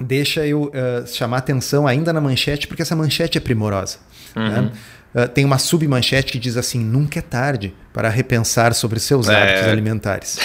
deixa 0.00 0.46
eu 0.46 0.64
uh, 0.64 1.06
chamar 1.06 1.38
atenção 1.38 1.86
ainda 1.86 2.12
na 2.12 2.20
manchete, 2.20 2.68
porque 2.68 2.82
essa 2.82 2.94
manchete 2.94 3.36
é 3.36 3.40
primorosa. 3.40 3.98
Uhum. 4.36 4.48
Né? 4.48 4.70
Uh, 5.14 5.28
tem 5.28 5.44
uma 5.44 5.58
submanchete 5.58 6.32
que 6.32 6.38
diz 6.38 6.56
assim: 6.56 6.78
nunca 6.78 7.18
é 7.18 7.22
tarde 7.22 7.74
para 7.92 8.08
repensar 8.08 8.72
sobre 8.72 9.00
seus 9.00 9.28
é. 9.28 9.34
hábitos 9.34 9.68
alimentares. 9.68 10.38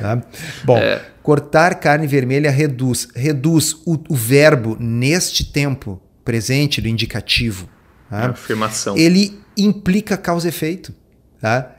tá? 0.00 0.22
Bom, 0.64 0.76
é. 0.76 1.00
cortar 1.22 1.76
carne 1.76 2.06
vermelha 2.06 2.50
reduz, 2.50 3.08
reduz 3.14 3.74
o, 3.86 3.98
o 4.08 4.14
verbo 4.14 4.76
neste 4.78 5.50
tempo 5.50 6.00
presente 6.22 6.80
do 6.80 6.88
indicativo 6.88 7.68
Tá? 8.20 8.30
Afirmação. 8.30 8.96
Ele 8.96 9.38
implica 9.56 10.16
causa 10.16 10.46
e 10.46 10.50
efeito. 10.50 10.94
Tá? 11.40 11.70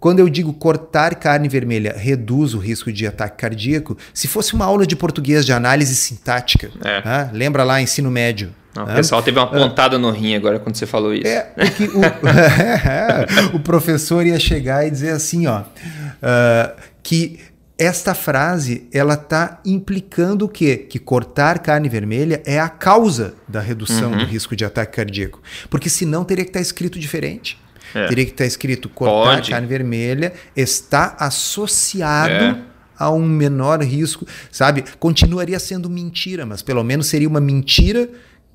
Quando 0.00 0.18
eu 0.18 0.28
digo 0.28 0.52
cortar 0.52 1.14
carne 1.14 1.48
vermelha 1.48 1.94
reduz 1.96 2.52
o 2.52 2.58
risco 2.58 2.92
de 2.92 3.06
ataque 3.06 3.38
cardíaco, 3.38 3.96
se 4.12 4.28
fosse 4.28 4.52
uma 4.52 4.66
aula 4.66 4.86
de 4.86 4.94
português 4.94 5.46
de 5.46 5.52
análise 5.52 5.94
sintática, 5.94 6.70
é. 6.82 7.00
tá? 7.00 7.30
lembra 7.32 7.64
lá, 7.64 7.80
ensino 7.80 8.10
médio. 8.10 8.54
Não, 8.74 8.82
o 8.84 8.86
pessoal 8.88 9.22
teve 9.22 9.38
uma 9.38 9.46
pontada 9.46 9.98
no 9.98 10.10
rim 10.10 10.34
agora 10.34 10.58
quando 10.58 10.74
você 10.74 10.84
falou 10.84 11.14
isso. 11.14 11.26
É, 11.26 11.42
porque 11.42 11.84
o, 11.84 13.56
o 13.56 13.60
professor 13.60 14.26
ia 14.26 14.38
chegar 14.38 14.84
e 14.86 14.90
dizer 14.90 15.10
assim, 15.10 15.46
ó, 15.46 15.60
uh, 15.60 16.82
que 17.02 17.38
esta 17.76 18.14
frase 18.14 18.86
ela 18.92 19.14
está 19.14 19.60
implicando 19.64 20.44
o 20.44 20.48
quê? 20.48 20.76
Que 20.76 20.98
cortar 20.98 21.58
carne 21.58 21.88
vermelha 21.88 22.42
é 22.46 22.60
a 22.60 22.68
causa 22.68 23.34
da 23.48 23.60
redução 23.60 24.12
uhum. 24.12 24.18
do 24.18 24.24
risco 24.24 24.54
de 24.54 24.64
ataque 24.64 24.96
cardíaco. 24.96 25.42
Porque 25.68 25.90
senão 25.90 26.24
teria 26.24 26.44
que 26.44 26.50
estar 26.50 26.60
tá 26.60 26.62
escrito 26.62 26.98
diferente. 26.98 27.58
É. 27.94 28.06
Teria 28.06 28.24
que 28.24 28.30
estar 28.30 28.44
tá 28.44 28.48
escrito 28.48 28.88
cortar 28.88 29.36
Pode. 29.36 29.50
carne 29.50 29.66
vermelha 29.66 30.32
está 30.54 31.16
associado 31.18 32.32
é. 32.32 32.62
a 32.96 33.10
um 33.10 33.26
menor 33.26 33.82
risco, 33.82 34.26
sabe? 34.50 34.84
Continuaria 34.98 35.58
sendo 35.58 35.90
mentira, 35.90 36.46
mas 36.46 36.62
pelo 36.62 36.84
menos 36.84 37.08
seria 37.08 37.28
uma 37.28 37.40
mentira 37.40 38.08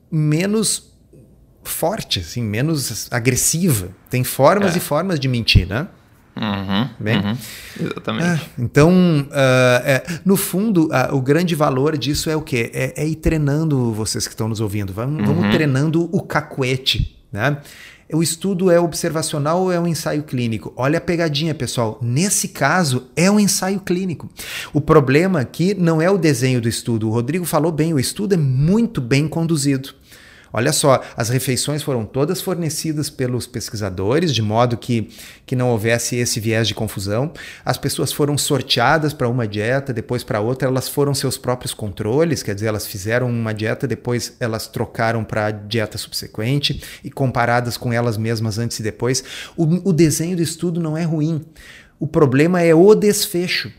menos 0.10 0.94
forte, 1.62 2.20
assim, 2.20 2.42
menos 2.42 3.08
agressiva. 3.12 3.90
Tem 4.10 4.24
formas 4.24 4.76
é. 4.76 4.78
e 4.78 4.82
formas 4.82 5.20
de 5.20 5.28
mentir, 5.28 5.68
né? 5.68 5.88
Uhum, 6.40 6.90
Bem? 7.00 7.18
Uhum, 7.18 7.38
exatamente. 7.82 8.26
Ah, 8.26 8.40
então, 8.58 8.92
uh, 8.92 9.84
é, 9.84 10.04
no 10.24 10.38
fundo, 10.38 10.88
uh, 10.88 11.14
o 11.14 11.22
grande 11.22 11.54
valor 11.54 11.98
disso 11.98 12.30
é 12.30 12.36
o 12.36 12.42
quê? 12.42 12.72
É, 12.74 13.04
é 13.04 13.06
ir 13.06 13.16
treinando 13.16 13.92
vocês 13.92 14.26
que 14.26 14.34
estão 14.34 14.48
nos 14.48 14.62
ouvindo. 14.62 14.94
Vamos, 14.94 15.28
uhum. 15.28 15.36
vamos 15.36 15.54
treinando 15.54 16.10
o 16.16 16.22
cacuete, 16.22 17.22
né? 17.32 17.58
O 18.12 18.24
estudo 18.24 18.72
é 18.72 18.80
observacional 18.80 19.62
ou 19.62 19.72
é 19.72 19.80
um 19.80 19.86
ensaio 19.86 20.24
clínico? 20.24 20.74
Olha 20.76 20.98
a 20.98 21.02
pegadinha, 21.02 21.54
pessoal. 21.54 22.00
Nesse 22.02 22.48
caso, 22.48 23.08
é 23.16 23.30
um 23.30 23.40
ensaio 23.40 23.80
clínico. 23.82 24.28
O 24.74 24.82
problema 24.82 25.40
aqui 25.40 25.76
não 25.76 26.02
é 26.02 26.10
o 26.10 26.18
desenho 26.18 26.60
do 26.60 26.68
estudo. 26.68 27.08
O 27.08 27.12
Rodrigo 27.12 27.46
falou 27.46 27.72
bem, 27.72 27.94
o 27.94 28.00
estudo 28.00 28.34
é 28.34 28.38
muito 28.38 29.00
bem 29.00 29.28
conduzido. 29.28 29.94
Olha 30.52 30.74
só, 30.74 31.04
as 31.16 31.30
refeições 31.30 31.84
foram 31.84 32.06
todas 32.06 32.42
fornecidas 32.42 33.10
pelos 33.10 33.46
pesquisadores, 33.46 34.34
de 34.34 34.42
modo 34.42 34.78
que, 34.78 35.10
que 35.46 35.56
não 35.56 35.70
houvesse 35.70 36.16
esse 36.16 36.40
viés 36.40 36.68
de 36.68 36.74
confusão. 36.74 37.32
As 37.64 37.78
pessoas 37.78 38.12
foram 38.12 38.38
sorteadas 38.38 39.14
para 39.14 39.28
uma 39.28 39.48
dieta, 39.48 39.94
depois 39.94 40.24
para 40.24 40.40
outra, 40.40 40.68
elas 40.68 40.88
foram 40.88 41.14
seus 41.14 41.38
próprios 41.38 41.74
controles, 41.74 42.42
quer 42.44 42.56
dizer, 42.56 42.68
elas 42.68 42.88
fizeram 42.88 43.30
uma 43.30 43.54
dieta, 43.54 43.88
depois 43.88 44.36
elas 44.40 44.68
trocaram 44.68 45.24
para 45.24 45.48
a 45.48 45.52
dieta 45.52 45.98
subsequente 45.98 46.82
e 47.04 47.12
comparadas 47.12 47.78
com 47.78 47.94
elas 47.94 48.18
mesmas 48.18 48.58
antes 48.58 48.80
e 48.80 48.84
depois. 48.84 49.24
O, 49.56 49.90
o 49.90 49.94
desenho 49.94 50.36
do 50.36 50.44
estudo 50.44 50.80
não 50.80 50.98
é 50.98 51.04
ruim. 51.04 51.46
O 52.00 52.08
problema 52.08 52.62
é 52.62 52.74
o 52.74 52.96
desfecho. 52.96 53.72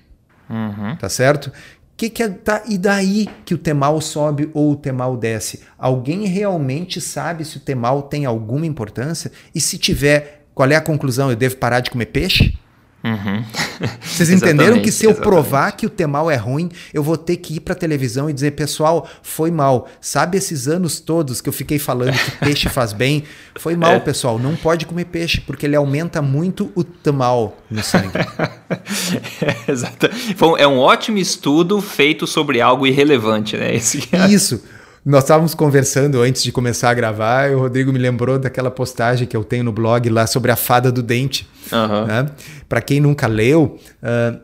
Uhum. 0.49 0.97
Tá 0.97 1.09
certo? 1.09 1.53
Que, 2.01 2.09
que 2.09 2.23
é, 2.23 2.29
tá, 2.31 2.63
e 2.67 2.79
daí 2.79 3.29
que 3.45 3.53
o 3.53 3.59
temal 3.59 4.01
sobe 4.01 4.49
ou 4.55 4.73
o 4.73 4.77
temal 4.77 5.19
desce? 5.19 5.61
Alguém 5.77 6.25
realmente 6.25 6.99
sabe 6.99 7.45
se 7.45 7.59
o 7.59 7.61
temal 7.61 8.05
tem 8.05 8.25
alguma 8.25 8.65
importância? 8.65 9.31
E 9.55 9.61
se 9.61 9.77
tiver, 9.77 10.47
qual 10.55 10.71
é 10.71 10.77
a 10.77 10.81
conclusão? 10.81 11.29
Eu 11.29 11.37
devo 11.37 11.59
parar 11.59 11.81
de 11.81 11.91
comer 11.91 12.07
peixe? 12.07 12.59
Uhum. 13.03 13.43
Vocês 14.03 14.31
entenderam 14.31 14.81
que 14.83 14.93
se 14.93 15.07
eu 15.07 15.11
exatamente. 15.11 15.31
provar 15.31 15.73
que 15.73 15.87
o 15.87 15.91
temal 15.91 16.31
é 16.31 16.37
ruim, 16.37 16.71
eu 16.93 17.03
vou 17.03 17.17
ter 17.17 17.37
que 17.37 17.57
ir 17.57 17.61
para 17.61 17.75
televisão 17.75 18.29
e 18.29 18.33
dizer, 18.33 18.53
pessoal, 18.53 19.09
foi 19.23 19.51
mal. 19.51 19.89
Sabe 20.01 20.37
esses 20.37 20.69
anos 20.69 21.01
todos 21.01 21.41
que 21.41 21.49
eu 21.49 21.53
fiquei 21.53 21.79
falando 21.79 22.13
que 22.13 22.31
peixe 22.33 22.69
faz 22.71 22.93
bem? 22.93 23.25
Foi 23.57 23.75
mal, 23.75 23.93
é. 23.93 24.01
pessoal. 24.01 24.39
Não 24.39 24.55
pode 24.55 24.87
comer 24.87 25.07
peixe 25.07 25.41
porque 25.41 25.67
ele 25.67 25.77
aumenta 25.77 26.21
muito 26.21 26.71
o 26.75 26.85
temal 26.85 27.57
no 27.71 27.83
sangue. 27.83 28.13
é, 29.41 29.71
exato. 29.71 30.11
É 30.59 30.67
um 30.67 30.79
ótimo 30.79 31.19
estudo 31.19 31.81
feito 31.81 32.27
sobre 32.27 32.61
algo 32.61 32.87
irrelevante, 32.87 33.57
né? 33.57 33.75
Esse... 33.75 34.07
É 34.13 34.29
Isso. 34.29 34.63
Nós 35.05 35.25
estávamos 35.25 35.55
conversando 35.55 36.21
antes 36.21 36.43
de 36.43 36.53
começar 36.53 36.91
a 36.91 36.95
gravar 36.95 37.51
e 37.51 37.55
o 37.55 37.59
Rodrigo 37.59 37.91
me 37.91 37.99
lembrou 37.99 38.39
daquela 38.39 38.71
postagem 38.71 39.27
que 39.27 39.35
eu 39.35 39.43
tenho 39.43 39.65
no 39.65 39.73
blog 39.73 40.07
lá 40.11 40.27
sobre 40.27 40.51
a 40.51 40.57
fada 40.57 40.93
do 40.93 41.03
dente. 41.03 41.49
Uhum. 41.73 42.07
Né? 42.07 42.27
Para 42.69 42.83
quem 42.83 43.01
nunca 43.01 43.27
leu, 43.27 43.79
uh, 44.03 44.39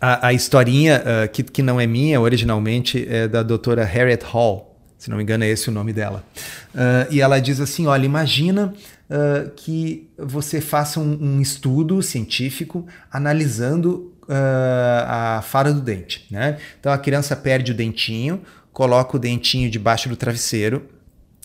a, 0.00 0.28
a, 0.28 0.32
historinha, 0.32 1.02
uh, 1.02 1.28
que, 1.28 1.42
que 1.42 1.60
não 1.60 1.80
é 1.80 1.88
minha 1.88 2.20
originalmente, 2.20 3.04
é 3.10 3.26
da 3.26 3.42
doutora 3.42 3.84
Harriet 3.84 4.22
Hall. 4.24 4.78
Se 4.96 5.10
não 5.10 5.16
me 5.16 5.24
engano, 5.24 5.42
é 5.42 5.48
esse 5.48 5.68
o 5.68 5.72
nome 5.72 5.92
dela. 5.92 6.22
Uh, 6.72 7.10
e 7.10 7.20
ela 7.20 7.40
diz 7.40 7.60
assim: 7.60 7.86
olha, 7.86 8.04
imagina 8.04 8.72
que 9.56 10.08
você 10.16 10.60
faça 10.60 11.00
um, 11.00 11.18
um 11.20 11.40
estudo 11.40 12.00
científico 12.00 12.86
analisando 13.10 14.12
uh, 14.30 15.04
a 15.06 15.42
fada 15.42 15.74
do 15.74 15.80
dente. 15.80 16.26
Né? 16.30 16.58
Então 16.78 16.92
a 16.92 16.98
criança 16.98 17.34
perde 17.34 17.72
o 17.72 17.74
dentinho, 17.74 18.40
coloca 18.72 19.16
o 19.16 19.20
dentinho 19.20 19.70
debaixo 19.70 20.08
do 20.08 20.16
travesseiro. 20.16 20.82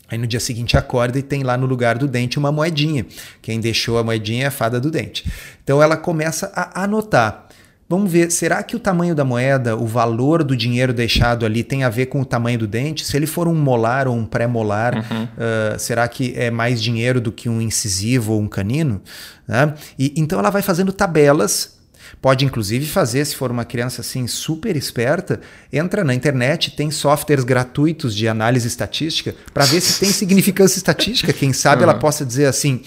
Aí 0.08 0.18
no 0.18 0.28
dia 0.28 0.40
seguinte 0.40 0.78
acorda 0.78 1.18
e 1.18 1.24
tem 1.24 1.44
lá 1.44 1.58
no 1.58 1.66
lugar 1.66 1.98
do 1.98 2.08
dente 2.08 2.38
uma 2.38 2.52
moedinha. 2.52 3.06
Quem 3.42 3.60
deixou 3.60 3.98
a 3.98 4.04
moedinha 4.04 4.44
é 4.44 4.48
a 4.48 4.52
fada 4.52 4.80
do 4.80 4.92
dente. 4.92 5.26
Então 5.64 5.82
ela 5.82 5.98
começa 5.98 6.52
a 6.56 6.84
anotar. 6.84 7.48
Vamos 7.88 8.12
ver, 8.12 8.32
será 8.32 8.64
que 8.64 8.76
o 8.76 8.80
tamanho 8.80 9.14
da 9.14 9.24
moeda, 9.24 9.76
o 9.76 9.86
valor 9.86 10.44
do 10.44 10.58
dinheiro 10.58 10.92
deixado 10.92 11.46
ali 11.46 11.64
tem 11.64 11.84
a 11.84 11.90
ver 11.90 12.08
com 12.08 12.20
o 12.20 12.26
tamanho 12.26 12.58
do 12.58 12.66
dente? 12.66 13.06
Se 13.06 13.16
ele 13.16 13.28
for 13.28 13.48
um 13.48 13.54
molar 13.54 14.08
ou 14.08 14.16
um 14.16 14.26
pré-molar, 14.26 14.96
uhum. 14.96 15.24
uh, 15.24 15.78
será 15.78 16.08
que 16.08 16.34
é 16.36 16.50
mais 16.50 16.82
dinheiro 16.82 17.22
do 17.22 17.32
que 17.32 17.48
um 17.48 17.62
incisivo 17.62 18.34
ou 18.34 18.42
um 18.42 18.48
canino? 18.48 19.02
Né? 19.48 19.76
E, 20.00 20.12
então 20.18 20.40
ela 20.40 20.50
vai 20.50 20.64
fazendo 20.64 20.92
tabelas 20.92 21.75
Pode 22.22 22.46
inclusive 22.46 22.86
fazer, 22.86 23.26
se 23.26 23.36
for 23.36 23.52
uma 23.52 23.66
criança 23.66 24.02
assim 24.02 24.28
super 24.28 24.76
esperta, 24.76 25.40
entra 25.72 26.04
na 26.04 26.14
internet, 26.14 26.72
tem 26.72 26.92
softwares 26.92 27.44
gratuitos 27.44 28.16
de 28.16 28.28
análise 28.28 28.68
estatística 28.68 29.36
para 29.54 29.66
ver 29.66 29.82
se 29.82 30.00
tem 30.00 30.12
significância 30.12 30.78
estatística. 30.78 31.34
Quem 31.34 31.54
sabe 31.54 31.84
uhum. 31.84 31.90
ela 31.90 32.00
possa 32.00 32.26
dizer 32.26 32.46
assim: 32.46 32.82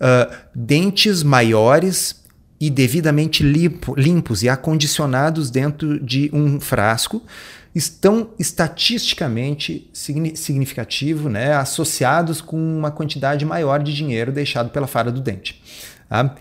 uh, 0.00 0.34
dentes 0.54 1.22
maiores 1.22 2.22
e 2.60 2.70
devidamente 2.70 3.42
limpo, 3.42 3.94
limpos 3.98 4.42
e 4.42 4.48
acondicionados 4.48 5.50
dentro 5.50 5.98
de 5.98 6.30
um 6.32 6.60
frasco 6.60 7.22
estão 7.74 8.30
estatisticamente 8.38 9.90
significativo, 9.92 11.28
né, 11.28 11.54
associados 11.54 12.40
com 12.40 12.56
uma 12.56 12.90
quantidade 12.90 13.44
maior 13.44 13.82
de 13.82 13.94
dinheiro 13.94 14.30
deixado 14.30 14.70
pela 14.70 14.86
fara 14.86 15.10
do 15.10 15.20
dente. 15.20 15.62
Tá? 16.08 16.36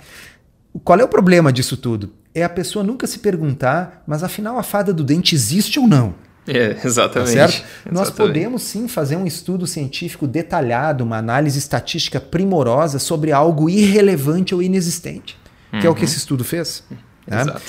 Qual 0.84 1.00
é 1.00 1.04
o 1.04 1.08
problema 1.08 1.52
disso 1.52 1.78
tudo? 1.78 2.14
É 2.34 2.44
a 2.44 2.50
pessoa 2.50 2.84
nunca 2.84 3.06
se 3.08 3.20
perguntar, 3.20 4.04
mas 4.08 4.24
afinal 4.24 4.58
a 4.58 4.64
fada 4.64 4.94
do 4.94 5.04
dente 5.04 5.36
existe 5.36 5.80
ou 5.80 5.88
não? 5.88 6.16
É, 6.48 6.78
exatamente. 6.84 7.36
Tá 7.36 7.48
certo? 7.48 7.66
Nós 7.92 8.10
podemos 8.10 8.64
sim 8.64 8.88
fazer 8.88 9.16
um 9.16 9.26
estudo 9.26 9.68
científico 9.68 10.26
detalhado, 10.26 11.04
uma 11.04 11.18
análise 11.18 11.60
estatística 11.60 12.20
primorosa 12.20 13.00
sobre 13.00 13.32
algo 13.32 13.70
irrelevante 13.70 14.56
ou 14.56 14.62
inexistente, 14.62 15.38
que 15.70 15.78
uhum. 15.78 15.86
é 15.86 15.90
o 15.90 15.94
que 15.94 16.02
uhum. 16.02 16.06
esse 16.06 16.18
estudo 16.18 16.44
fez. 16.44 16.84
Né? 17.28 17.42
Exato. 17.42 17.62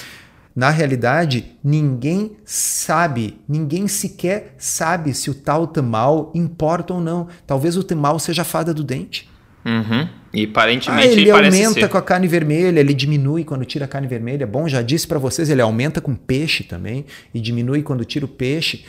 Na 0.54 0.68
realidade, 0.68 1.56
ninguém 1.64 2.36
sabe, 2.44 3.40
ninguém 3.48 3.88
sequer 3.88 4.54
sabe 4.58 5.14
se 5.14 5.30
o 5.30 5.34
tal 5.34 5.66
tamal 5.66 6.30
importa 6.34 6.92
ou 6.92 7.00
não. 7.00 7.28
Talvez 7.46 7.76
o 7.76 7.82
tamal 7.82 8.18
seja 8.18 8.42
a 8.42 8.44
fada 8.44 8.74
do 8.74 8.84
dente. 8.84 9.30
Uhum. 9.64 10.08
E 10.34 10.44
aparentemente 10.44 11.08
ah, 11.08 11.12
ele 11.12 11.30
aumenta 11.30 11.80
ser. 11.80 11.88
com 11.88 11.98
a 11.98 12.02
carne 12.02 12.26
vermelha, 12.26 12.80
ele 12.80 12.94
diminui 12.94 13.44
quando 13.44 13.64
tira 13.64 13.84
a 13.84 13.88
carne 13.88 14.08
vermelha. 14.08 14.46
Bom, 14.46 14.66
já 14.66 14.80
disse 14.80 15.06
para 15.06 15.18
vocês, 15.18 15.50
ele 15.50 15.60
aumenta 15.60 16.00
com 16.00 16.14
peixe 16.14 16.64
também 16.64 17.04
e 17.34 17.40
diminui 17.40 17.82
quando 17.82 18.04
tira 18.04 18.24
o 18.24 18.28
peixe. 18.28 18.84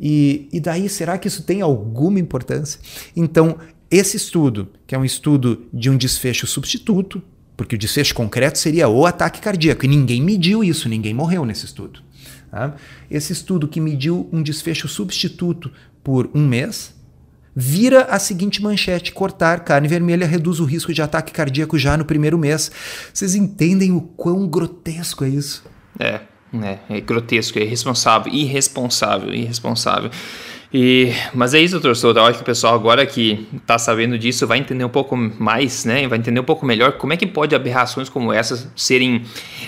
E, 0.00 0.48
e 0.52 0.60
daí, 0.60 0.88
será 0.88 1.16
que 1.16 1.28
isso 1.28 1.42
tem 1.44 1.60
alguma 1.60 2.18
importância? 2.18 2.80
Então, 3.14 3.58
esse 3.90 4.16
estudo, 4.16 4.68
que 4.86 4.94
é 4.94 4.98
um 4.98 5.04
estudo 5.04 5.66
de 5.72 5.88
um 5.88 5.96
desfecho 5.96 6.46
substituto, 6.46 7.22
porque 7.56 7.74
o 7.74 7.78
desfecho 7.78 8.14
concreto 8.14 8.58
seria 8.58 8.88
o 8.88 9.06
ataque 9.06 9.40
cardíaco, 9.40 9.84
e 9.84 9.88
ninguém 9.88 10.22
mediu 10.22 10.62
isso, 10.62 10.88
ninguém 10.88 11.14
morreu 11.14 11.44
nesse 11.44 11.64
estudo. 11.64 12.00
Tá? 12.50 12.74
Esse 13.10 13.32
estudo 13.32 13.68
que 13.68 13.80
mediu 13.80 14.28
um 14.32 14.42
desfecho 14.42 14.88
substituto 14.88 15.70
por 16.02 16.30
um 16.34 16.46
mês, 16.46 16.94
vira 17.60 18.04
a 18.04 18.20
seguinte 18.20 18.62
manchete: 18.62 19.10
cortar 19.10 19.60
carne 19.60 19.88
vermelha 19.88 20.24
reduz 20.24 20.60
o 20.60 20.64
risco 20.64 20.94
de 20.94 21.02
ataque 21.02 21.32
cardíaco 21.32 21.76
já 21.76 21.96
no 21.96 22.04
primeiro 22.04 22.38
mês. 22.38 22.70
Vocês 23.12 23.34
entendem 23.34 23.90
o 23.90 24.00
quão 24.00 24.46
grotesco 24.46 25.24
é 25.24 25.28
isso? 25.28 25.64
É, 25.98 26.20
é, 26.62 26.78
é 26.88 27.00
grotesco, 27.00 27.58
é 27.58 27.62
irresponsável, 27.62 28.32
irresponsável, 28.32 29.34
irresponsável. 29.34 30.10
E, 30.72 31.12
mas 31.34 31.54
é 31.54 31.60
isso, 31.60 31.72
doutor 31.72 31.96
Souto. 31.96 32.20
Eu 32.20 32.26
acho 32.26 32.38
que 32.38 32.42
o 32.42 32.46
pessoal 32.46 32.74
agora 32.74 33.04
que 33.06 33.48
está 33.56 33.78
sabendo 33.78 34.18
disso 34.18 34.46
vai 34.46 34.58
entender 34.58 34.84
um 34.84 34.90
pouco 34.90 35.16
mais, 35.16 35.84
né? 35.84 36.06
Vai 36.06 36.18
entender 36.18 36.38
um 36.38 36.44
pouco 36.44 36.64
melhor 36.64 36.92
como 36.92 37.12
é 37.12 37.16
que 37.16 37.26
pode 37.26 37.56
aberrações 37.56 38.08
como 38.08 38.32
essas 38.32 38.68
serem 38.76 39.24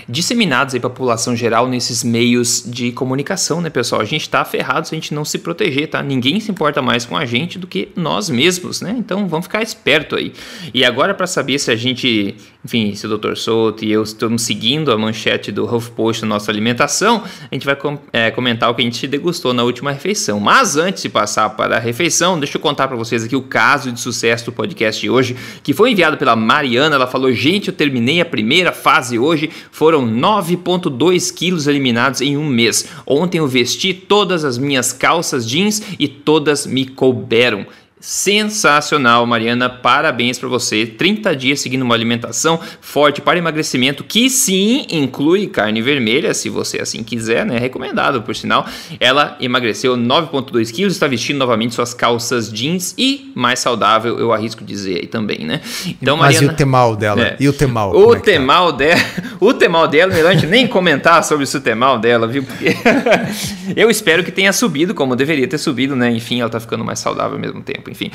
disseminadas 0.08 0.78
para 0.78 0.86
a 0.86 0.90
população 0.90 1.34
geral 1.34 1.68
nesses 1.68 2.02
meios 2.04 2.62
de 2.66 2.92
comunicação, 2.92 3.60
né, 3.60 3.70
pessoal? 3.70 4.00
A 4.00 4.04
gente 4.04 4.22
está 4.22 4.44
ferrado 4.44 4.86
se 4.86 4.94
a 4.94 4.98
gente 4.98 5.14
não 5.14 5.24
se 5.24 5.38
proteger, 5.38 5.88
tá? 5.88 6.02
Ninguém 6.02 6.40
se 6.40 6.50
importa 6.50 6.82
mais 6.82 7.04
com 7.04 7.16
a 7.16 7.24
gente 7.24 7.58
do 7.58 7.66
que 7.66 7.88
nós 7.96 8.30
mesmos, 8.30 8.80
né? 8.80 8.94
Então 8.98 9.26
vamos 9.28 9.46
ficar 9.46 9.62
esperto 9.62 10.16
aí. 10.16 10.32
E 10.72 10.84
agora 10.84 11.14
para 11.14 11.26
saber 11.26 11.58
se 11.58 11.70
a 11.70 11.76
gente, 11.76 12.34
enfim, 12.64 12.94
se 12.94 13.06
o 13.06 13.08
doutor 13.08 13.36
Souto 13.36 13.84
e 13.84 13.90
eu 13.90 14.02
estamos 14.02 14.42
seguindo 14.42 14.92
a 14.92 14.98
manchete 14.98 15.50
do 15.50 15.64
HuffPost 15.64 16.22
na 16.22 16.28
nossa 16.28 16.50
alimentação, 16.50 17.24
a 17.50 17.54
gente 17.54 17.66
vai 17.66 17.76
com, 17.76 17.98
é, 18.12 18.30
comentar 18.30 18.70
o 18.70 18.74
que 18.74 18.82
a 18.82 18.84
gente 18.84 19.06
degustou 19.06 19.52
na 19.52 19.62
última 19.62 19.92
refeição. 19.92 20.40
Mas 20.40 20.76
antes 20.76 21.02
de 21.02 21.08
passar 21.08 21.50
para 21.50 21.76
a 21.76 21.78
refeição, 21.78 22.38
deixa 22.38 22.56
eu 22.56 22.60
contar 22.60 22.88
para 22.88 22.96
vocês 22.96 23.24
aqui 23.24 23.36
o 23.36 23.42
caso 23.42 23.92
de 23.92 24.00
sucesso 24.00 24.46
do 24.46 24.52
podcast 24.52 25.00
de 25.00 25.10
hoje, 25.10 25.36
que 25.62 25.72
foi 25.72 25.90
enviado 25.90 26.16
pela 26.16 26.36
Mariana. 26.36 26.96
Ela 26.96 27.06
falou: 27.06 27.32
Gente, 27.32 27.68
eu 27.68 27.74
terminei 27.74 28.20
a 28.20 28.24
primeira 28.24 28.72
fase 28.72 29.18
hoje, 29.18 29.50
foram 29.70 29.89
9,2 29.98 31.32
quilos 31.34 31.66
eliminados 31.66 32.20
em 32.20 32.36
um 32.36 32.44
mês. 32.44 32.88
Ontem 33.06 33.38
eu 33.38 33.46
vesti 33.46 33.92
todas 33.92 34.44
as 34.44 34.58
minhas 34.58 34.92
calças 34.92 35.48
jeans 35.48 35.82
e 35.98 36.06
todas 36.06 36.66
me 36.66 36.86
couberam. 36.86 37.66
Sensacional, 38.00 39.26
Mariana. 39.26 39.68
Parabéns 39.68 40.38
para 40.38 40.48
você. 40.48 40.86
30 40.86 41.36
dias 41.36 41.60
seguindo 41.60 41.82
uma 41.82 41.94
alimentação 41.94 42.58
forte 42.80 43.20
para 43.20 43.38
emagrecimento, 43.38 44.02
que 44.02 44.30
sim 44.30 44.86
inclui 44.90 45.46
carne 45.46 45.82
vermelha, 45.82 46.32
se 46.32 46.48
você 46.48 46.78
assim 46.80 47.04
quiser, 47.04 47.44
né? 47.44 47.58
Recomendado, 47.58 48.22
por 48.22 48.34
sinal. 48.34 48.66
Ela 48.98 49.36
emagreceu 49.38 49.98
9,2 49.98 50.72
quilos, 50.72 50.94
está 50.94 51.06
vestindo 51.06 51.36
novamente 51.36 51.74
suas 51.74 51.92
calças 51.92 52.50
jeans 52.50 52.94
e 52.96 53.30
mais 53.34 53.58
saudável, 53.58 54.18
eu 54.18 54.32
arrisco 54.32 54.64
dizer 54.64 55.00
aí 55.00 55.06
também, 55.06 55.40
né? 55.40 55.60
Então, 55.86 56.16
Mas 56.16 56.36
Mariana... 56.36 56.52
e 56.52 56.54
o 56.54 56.56
temal 56.56 56.96
dela? 56.96 57.20
É. 57.20 57.36
E 57.38 57.48
o 57.48 57.52
temal? 57.52 57.94
O 57.94 58.14
é 58.14 58.20
temal 58.20 58.72
tá? 58.72 58.78
dela, 58.78 59.00
o 59.38 59.52
temal 59.52 59.86
dela, 59.86 60.14
melhor 60.14 60.30
a 60.30 60.34
gente 60.34 60.46
nem 60.46 60.66
comentar 60.66 61.22
sobre 61.22 61.44
o 61.44 61.60
temal 61.60 61.98
dela, 61.98 62.26
viu? 62.26 62.42
Porque 62.42 62.74
eu 63.76 63.90
espero 63.90 64.24
que 64.24 64.32
tenha 64.32 64.54
subido 64.54 64.94
como 64.94 65.14
deveria 65.14 65.46
ter 65.46 65.58
subido, 65.58 65.94
né? 65.94 66.10
Enfim, 66.10 66.40
ela 66.40 66.48
tá 66.48 66.58
ficando 66.58 66.82
mais 66.82 66.98
saudável 66.98 67.34
ao 67.34 67.38
mesmo 67.38 67.60
tempo 67.60 67.89
enfim. 67.90 68.10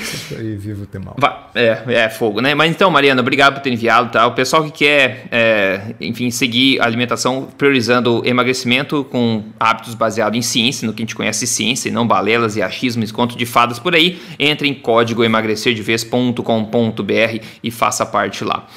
Mal. 1.06 1.16
é, 1.54 1.84
é 1.88 2.10
fogo, 2.10 2.42
né? 2.42 2.56
Mas 2.56 2.72
então, 2.72 2.90
Mariana, 2.90 3.22
obrigado 3.22 3.56
por 3.56 3.62
ter 3.62 3.72
enviado, 3.72 4.12
tá? 4.12 4.26
O 4.28 4.34
pessoal 4.34 4.64
que 4.64 4.72
quer, 4.72 5.28
é, 5.32 5.96
enfim, 6.00 6.30
seguir 6.32 6.80
a 6.80 6.86
alimentação 6.86 7.48
priorizando 7.58 8.22
emagrecimento 8.26 9.04
com 9.06 9.44
hábitos 9.60 9.94
baseados 9.94 10.38
em 10.38 10.42
ciência, 10.42 10.86
no 10.86 10.94
que 10.94 11.02
a 11.02 11.04
gente 11.04 11.16
conhece 11.16 11.46
ciência, 11.46 11.90
e 11.90 11.92
não 11.92 12.08
balelas 12.08 12.56
e 12.56 12.62
achismos, 12.62 13.12
conto 13.12 13.38
de 13.38 13.46
fadas 13.46 13.80
por 13.80 13.96
aí, 13.96 14.20
entre 14.40 14.68
em 14.68 14.74
código 14.74 15.24
emagrecerdevez.com.br 15.24 17.46
e 17.64 17.72
faça 17.72 18.06
parte 18.06 18.44
lá. 18.44 18.68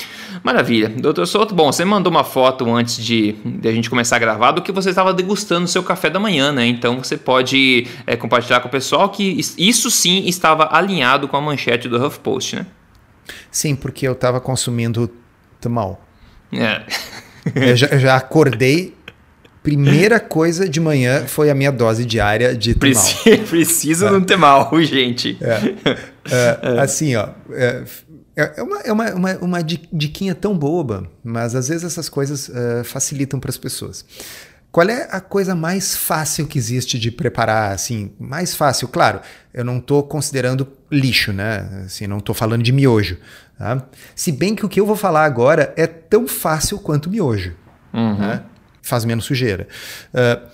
Maravilha. 0.43 0.89
Doutor 0.89 1.27
Souto, 1.27 1.55
bom, 1.55 1.71
você 1.71 1.85
mandou 1.85 2.11
uma 2.11 2.25
foto 2.25 2.69
antes 2.75 3.03
de, 3.03 3.33
de, 3.45 3.69
a 3.69 3.73
gente 3.73 3.89
começar 3.91 4.17
a 4.17 4.19
gravar 4.19 4.53
do 4.53 4.63
que 4.63 4.73
você 4.73 4.91
estava 4.91 5.13
degustando 5.13 5.65
o 5.65 5.69
seu 5.69 5.83
café 5.83 6.11
da 6.11 6.19
manhã, 6.19 6.53
né? 6.53 6.67
Então 6.67 6.99
você 6.99 7.17
pode 7.17 7.87
é, 8.07 8.17
compartilhar 8.17 8.61
com 8.61 8.69
o 8.69 8.71
pessoal 8.71 9.09
que 9.09 9.41
isso 9.57 9.91
sim 9.91 10.27
estava 10.27 10.69
alinhado 10.75 11.29
com 11.29 11.37
a 11.37 11.41
manchete 11.41 11.89
do 11.89 12.05
HuffPost, 12.05 12.57
né? 12.57 12.67
Sim, 13.51 13.75
porque 13.77 14.07
eu 14.07 14.13
estava 14.13 14.41
consumindo 14.41 15.11
tamal. 15.61 16.05
É. 16.53 16.83
eu, 17.55 17.77
já, 17.77 17.87
eu 17.89 17.99
já 17.99 18.17
acordei 18.17 18.97
primeira 19.63 20.19
coisa 20.19 20.67
de 20.67 20.81
manhã 20.81 21.27
foi 21.27 21.51
a 21.51 21.55
minha 21.55 21.71
dose 21.71 22.07
diária 22.07 22.57
de 22.57 22.75
temal. 22.75 23.05
Preciso 23.51 24.07
é. 24.07 24.11
de 24.11 24.17
um 24.17 24.23
temal, 24.23 24.71
urgente. 24.73 25.37
É. 25.41 26.09
É, 26.31 26.81
assim, 26.81 27.17
ó, 27.17 27.27
é, 28.39 28.55
é, 28.57 28.63
uma, 28.63 28.81
é 28.83 28.93
uma, 28.93 29.15
uma, 29.15 29.37
uma 29.39 29.63
diquinha 29.63 30.33
tão 30.33 30.57
boba, 30.57 31.11
mas 31.25 31.57
às 31.57 31.67
vezes 31.67 31.83
essas 31.83 32.09
coisas 32.09 32.49
uh, 32.49 32.85
facilitam 32.85 33.41
para 33.41 33.51
as 33.51 33.59
pessoas. 33.59 34.05
Qual 34.71 34.89
é 34.89 35.09
a 35.11 35.21
coisa 35.21 35.57
mais 35.57 35.97
fácil 35.97 36.47
que 36.47 36.57
existe 36.57 37.01
de 37.01 37.11
preparar, 37.11 37.73
assim, 37.73 38.13
mais 38.17 38.55
fácil? 38.55 38.87
Claro, 38.87 39.21
eu 39.53 39.65
não 39.65 39.79
estou 39.79 40.05
considerando 40.05 40.69
lixo, 40.89 41.33
né? 41.33 41.85
Assim, 41.85 42.07
não 42.07 42.19
estou 42.19 42.35
falando 42.35 42.63
de 42.63 42.71
miojo. 42.71 43.19
Tá? 43.59 43.83
Se 44.15 44.31
bem 44.31 44.55
que 44.55 44.65
o 44.65 44.69
que 44.69 44.79
eu 44.79 44.87
vou 44.87 44.95
falar 44.95 45.25
agora 45.25 45.75
é 45.77 45.87
tão 45.87 46.29
fácil 46.29 46.79
quanto 46.79 47.11
miojo. 47.11 47.55
Uhum. 47.93 48.19
Né? 48.19 48.43
Faz 48.81 49.05
menos 49.05 49.25
sujeira. 49.25 49.67
Uh, 50.15 50.49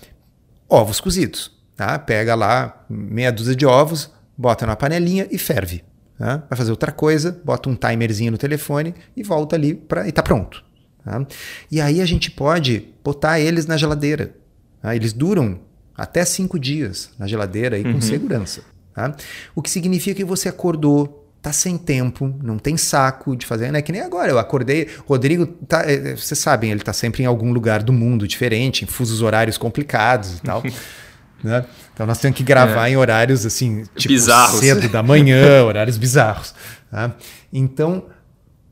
ovos 0.71 1.01
cozidos. 1.01 1.53
Tá? 1.77 1.99
Pega 1.99 2.35
lá 2.35 2.85
meia 2.89 3.31
dúzia 3.33 3.55
de 3.55 3.67
ovos, 3.67 4.11
bota 4.39 4.65
na 4.65 4.75
panelinha 4.75 5.27
e 5.31 5.37
ferve. 5.37 5.85
Tá? 6.19 6.45
Vai 6.49 6.57
fazer 6.57 6.71
outra 6.71 6.93
coisa, 6.93 7.41
bota 7.45 7.69
um 7.69 7.75
timerzinho 7.75 8.33
no 8.33 8.39
telefone 8.39 8.95
e 9.17 9.23
volta 9.23 9.57
ali 9.57 9.75
pra, 9.75 10.07
e 10.07 10.11
está 10.11 10.23
pronto. 10.23 10.65
Tá? 11.05 11.27
E 11.71 11.81
aí 11.81 12.01
a 12.01 12.07
gente 12.07 12.31
pode 12.31 12.89
botar 13.03 13.41
eles 13.41 13.67
na 13.67 13.77
geladeira. 13.77 14.35
Tá? 14.81 14.95
Eles 14.95 15.13
duram 15.13 15.61
até 15.97 16.25
cinco 16.25 16.59
dias 16.59 17.11
na 17.19 17.27
geladeira 17.27 17.79
e 17.79 17.85
uhum. 17.85 17.95
com 17.95 18.01
segurança. 18.01 18.63
Tá? 18.95 19.15
O 19.55 19.63
que 19.63 19.71
significa 19.71 20.17
que 20.17 20.25
você 20.25 20.49
acordou, 20.49 21.29
tá 21.43 21.53
sem 21.53 21.77
tempo, 21.77 22.33
não 22.43 22.59
tem 22.59 22.77
saco 22.77 23.37
de 23.37 23.45
fazer, 23.45 23.71
né? 23.71 23.83
Que 23.83 23.93
nem 23.93 24.01
agora, 24.01 24.31
eu 24.31 24.39
acordei, 24.39 24.89
Rodrigo, 25.07 25.47
tá, 25.47 25.83
é, 25.85 25.95
é, 25.95 26.17
vocês 26.17 26.39
sabem, 26.39 26.71
ele 26.71 26.81
tá 26.81 26.93
sempre 26.93 27.23
em 27.23 27.27
algum 27.27 27.53
lugar 27.53 27.83
do 27.83 27.93
mundo 27.93 28.27
diferente, 28.27 28.85
em 28.85 28.87
fusos 28.87 29.21
horários 29.21 29.59
complicados 29.59 30.39
e 30.39 30.43
tal. 30.43 30.63
Né? 31.45 31.63
Então 31.93 32.07
nós 32.07 32.19
temos 32.19 32.39
que 32.39 32.43
gravar 32.43 32.89
é. 32.89 32.93
em 32.93 32.97
horários 32.97 33.45
assim, 33.45 33.85
tipo 33.95 34.15
bizarros. 34.15 34.61
cedo 34.61 34.89
da 34.89 35.03
manhã, 35.03 35.63
horários 35.63 35.99
bizarros. 35.99 36.55
Tá? 36.91 37.13
Então 37.53 38.07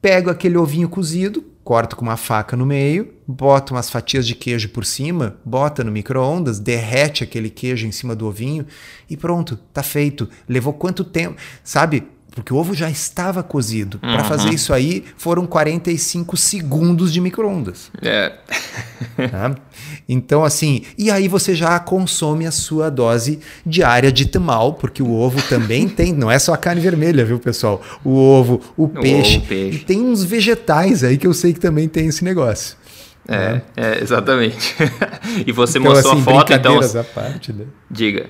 pego 0.01 0.31
aquele 0.31 0.57
ovinho 0.57 0.89
cozido, 0.89 1.45
corto 1.63 1.95
com 1.95 2.03
uma 2.03 2.17
faca 2.17 2.57
no 2.57 2.65
meio, 2.65 3.13
boto 3.29 3.75
umas 3.75 3.91
fatias 3.91 4.27
de 4.27 4.35
queijo 4.35 4.71
por 4.71 4.87
cima, 4.87 5.37
bota 5.45 5.85
no 5.85 5.93
micro-ondas, 5.93 6.59
derrete 6.59 7.23
aquele 7.23 7.51
queijo 7.51 7.87
em 7.87 7.93
cima 7.93 8.17
do 8.17 8.27
ovinho 8.27 8.67
e 9.09 9.19
pronto, 9.19 9.57
tá 9.73 9.83
feito. 9.83 10.29
Levou 10.49 10.73
quanto 10.73 11.05
tempo? 11.05 11.37
Sabe? 11.63 12.09
Porque 12.35 12.53
o 12.53 12.57
ovo 12.57 12.75
já 12.75 12.91
estava 12.91 13.43
cozido. 13.43 14.01
Uhum. 14.03 14.13
Para 14.13 14.25
fazer 14.25 14.51
isso 14.51 14.73
aí, 14.73 15.05
foram 15.17 15.47
45 15.47 16.37
segundos 16.37 17.13
de 17.13 17.21
micro-ondas. 17.21 17.91
É. 18.01 18.33
Tá? 19.31 19.55
Então, 20.09 20.45
assim, 20.45 20.83
e 20.97 21.11
aí 21.11 21.29
você 21.29 21.55
já 21.55 21.79
consome 21.79 22.47
a 22.47 22.51
sua 22.51 22.91
dose 22.91 23.41
diária 23.65 24.11
de 24.11 24.27
temal, 24.27 24.75
porque 24.75 25.03
o 25.03 25.13
ovo 25.13 25.41
também 25.49 25.89
tem, 25.89 26.13
não 26.13 26.31
é 26.31 26.39
só 26.39 26.55
a 26.55 26.57
carne 26.57 26.81
vermelha, 26.81 27.25
viu, 27.25 27.39
pessoal? 27.39 27.83
O 28.05 28.17
ovo, 28.17 28.61
o, 28.77 28.85
o 28.85 28.89
peixe, 28.89 29.39
ovo, 29.39 29.47
peixe. 29.47 29.79
E 29.79 29.81
tem 29.81 30.01
uns 30.01 30.25
vegetais 30.25 31.05
aí 31.05 31.19
que 31.19 31.27
eu 31.27 31.35
sei 31.35 31.53
que 31.53 31.61
também 31.61 31.89
tem 31.89 32.07
esse 32.07 32.25
negócio. 32.25 32.77
É, 33.29 33.37
né? 33.37 33.63
é 33.77 34.03
exatamente. 34.03 34.75
e 35.47 35.53
você 35.53 35.79
então, 35.79 35.93
mostrou 35.93 36.13
assim, 36.15 36.23
a 36.23 36.25
foto, 36.25 36.53
então. 36.53 36.81
À 36.81 37.05
parte, 37.05 37.53
né? 37.53 37.67
Diga. 37.91 38.27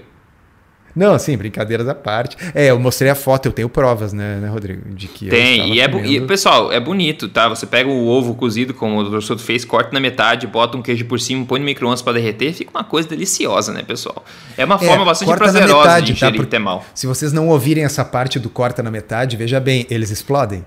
Não, 0.95 1.15
assim, 1.15 1.37
brincadeiras 1.37 1.89
à 1.89 1.95
parte. 1.95 2.37
É, 2.55 2.67
eu 2.67 2.79
mostrei 2.79 3.11
a 3.11 3.15
foto, 3.15 3.47
eu 3.47 3.53
tenho 3.53 3.69
provas, 3.69 4.13
né, 4.13 4.37
né 4.37 4.49
Rodrigo? 4.49 4.95
De 4.95 5.09
que 5.09 5.29
Tem, 5.29 5.75
e, 5.75 5.81
é 5.81 5.91
e, 6.05 6.21
pessoal, 6.21 6.71
é 6.71 6.79
bonito, 6.79 7.29
tá? 7.29 7.49
Você 7.49 7.67
pega 7.67 7.89
o 7.89 8.07
ovo 8.07 8.35
cozido, 8.35 8.75
como 8.75 8.99
o 8.99 9.09
Dr. 9.09 9.21
Soto 9.23 9.43
fez, 9.43 9.65
corta 9.65 9.91
na 9.93 10.01
metade, 10.01 10.47
bota 10.47 10.77
um 10.77 10.83
queijo 10.83 11.05
por 11.07 11.19
cima, 11.19 11.45
põe 11.47 11.59
no 11.59 11.65
micro-ondas 11.65 12.03
para 12.03 12.15
derreter, 12.15 12.53
fica 12.53 12.71
uma 12.71 12.85
coisa 12.85 13.09
deliciosa, 13.09 13.73
né, 13.73 13.83
pessoal? 13.83 14.25
É 14.57 14.65
uma 14.65 14.77
é, 14.77 14.79
forma 14.79 15.05
bastante 15.05 15.35
prazerosa 15.35 15.79
metade, 15.79 16.07
de 16.07 16.13
ingerir 16.13 16.47
tá? 16.47 16.59
mal. 16.59 16.85
Se 16.95 17.07
vocês 17.07 17.33
não 17.33 17.49
ouvirem 17.49 17.85
essa 17.85 18.05
parte 18.05 18.39
do 18.39 18.51
corta 18.51 18.83
na 18.83 18.91
metade, 18.91 19.37
veja 19.37 19.59
bem, 19.59 19.87
eles 19.89 20.11
explodem. 20.11 20.65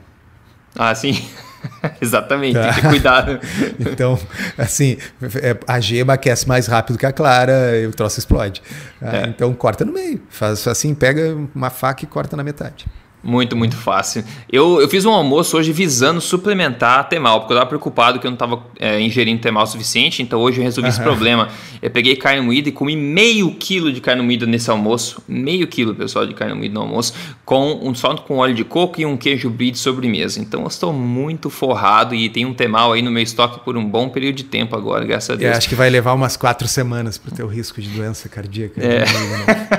Ah, 0.76 0.94
sim. 0.94 1.28
Exatamente, 2.02 2.54
tá. 2.54 2.64
tem 2.64 2.74
que 2.74 2.82
ter 2.82 2.88
cuidado. 2.90 3.40
então, 3.80 4.20
assim, 4.58 4.98
é, 5.42 5.58
a 5.68 5.80
gema 5.80 6.14
aquece 6.14 6.48
mais 6.48 6.68
rápido 6.68 6.98
que 6.98 7.06
a 7.06 7.12
clara 7.12 7.78
e 7.78 7.88
o 7.88 7.92
troço 7.92 8.20
explode. 8.20 8.62
Ah, 9.02 9.18
é. 9.18 9.28
Então, 9.28 9.54
corta 9.54 9.84
no 9.84 9.94
meio. 9.94 10.22
Faz 10.30 10.68
assim, 10.68 10.94
pega 10.94 11.36
uma 11.54 11.70
faca 11.70 12.04
e 12.04 12.08
corta 12.08 12.36
na 12.38 12.44
metade. 12.44 12.86
Muito, 13.26 13.58
muito 13.58 13.76
fácil. 13.76 14.24
Eu, 14.52 14.80
eu 14.80 14.88
fiz 14.88 15.04
um 15.04 15.10
almoço 15.10 15.58
hoje 15.58 15.72
visando 15.72 16.22
suplementar 16.22 17.10
temal, 17.10 17.40
porque 17.40 17.54
eu 17.54 17.56
estava 17.56 17.68
preocupado 17.68 18.20
que 18.20 18.28
eu 18.28 18.30
não 18.30 18.36
estava 18.36 18.64
é, 18.80 19.02
ingerindo 19.02 19.42
temal 19.42 19.64
o 19.64 19.66
suficiente, 19.66 20.22
então 20.22 20.40
hoje 20.40 20.60
eu 20.60 20.64
resolvi 20.64 20.88
uhum. 20.88 20.94
esse 20.94 21.02
problema. 21.02 21.50
Eu 21.82 21.90
peguei 21.90 22.16
carne 22.16 22.42
moída 22.42 22.70
e 22.70 22.72
comi 22.72 22.96
meio 22.96 23.52
quilo 23.56 23.92
de 23.92 24.00
carne 24.00 24.22
moída 24.22 24.46
nesse 24.46 24.70
almoço, 24.70 25.24
meio 25.28 25.66
quilo, 25.66 25.96
pessoal, 25.96 26.28
de 26.28 26.36
carne 26.36 26.54
moída 26.54 26.76
no 26.76 26.82
almoço, 26.82 27.16
com 27.44 27.80
um 27.82 27.96
só 27.96 28.16
com 28.16 28.38
óleo 28.38 28.54
de 28.54 28.64
coco 28.64 29.02
e 29.02 29.06
um 29.08 29.18
queijo 29.18 29.50
brie 29.50 29.72
de 29.72 29.80
sobremesa. 29.80 30.40
Então 30.40 30.62
eu 30.62 30.68
estou 30.68 30.94
muito 30.94 31.50
forrado 31.50 32.14
e 32.14 32.30
tem 32.30 32.46
um 32.46 32.54
temal 32.54 32.94
aí 32.94 33.02
no 33.02 33.10
meu 33.10 33.24
estoque 33.24 33.60
por 33.66 33.76
um 33.76 33.84
bom 33.84 34.08
período 34.08 34.36
de 34.36 34.44
tempo 34.44 34.76
agora, 34.76 35.04
graças 35.04 35.32
a 35.32 35.34
é, 35.34 35.38
Deus. 35.38 35.54
É, 35.54 35.58
acho 35.58 35.68
que 35.68 35.74
vai 35.74 35.90
levar 35.90 36.14
umas 36.14 36.38
quatro 36.38 36.68
semanas 36.68 37.18
para 37.18 37.36
ter 37.36 37.44
o 37.44 37.48
risco 37.48 37.82
de 37.82 37.90
doença 37.90 38.30
cardíaca. 38.30 38.80
É. 38.80 39.06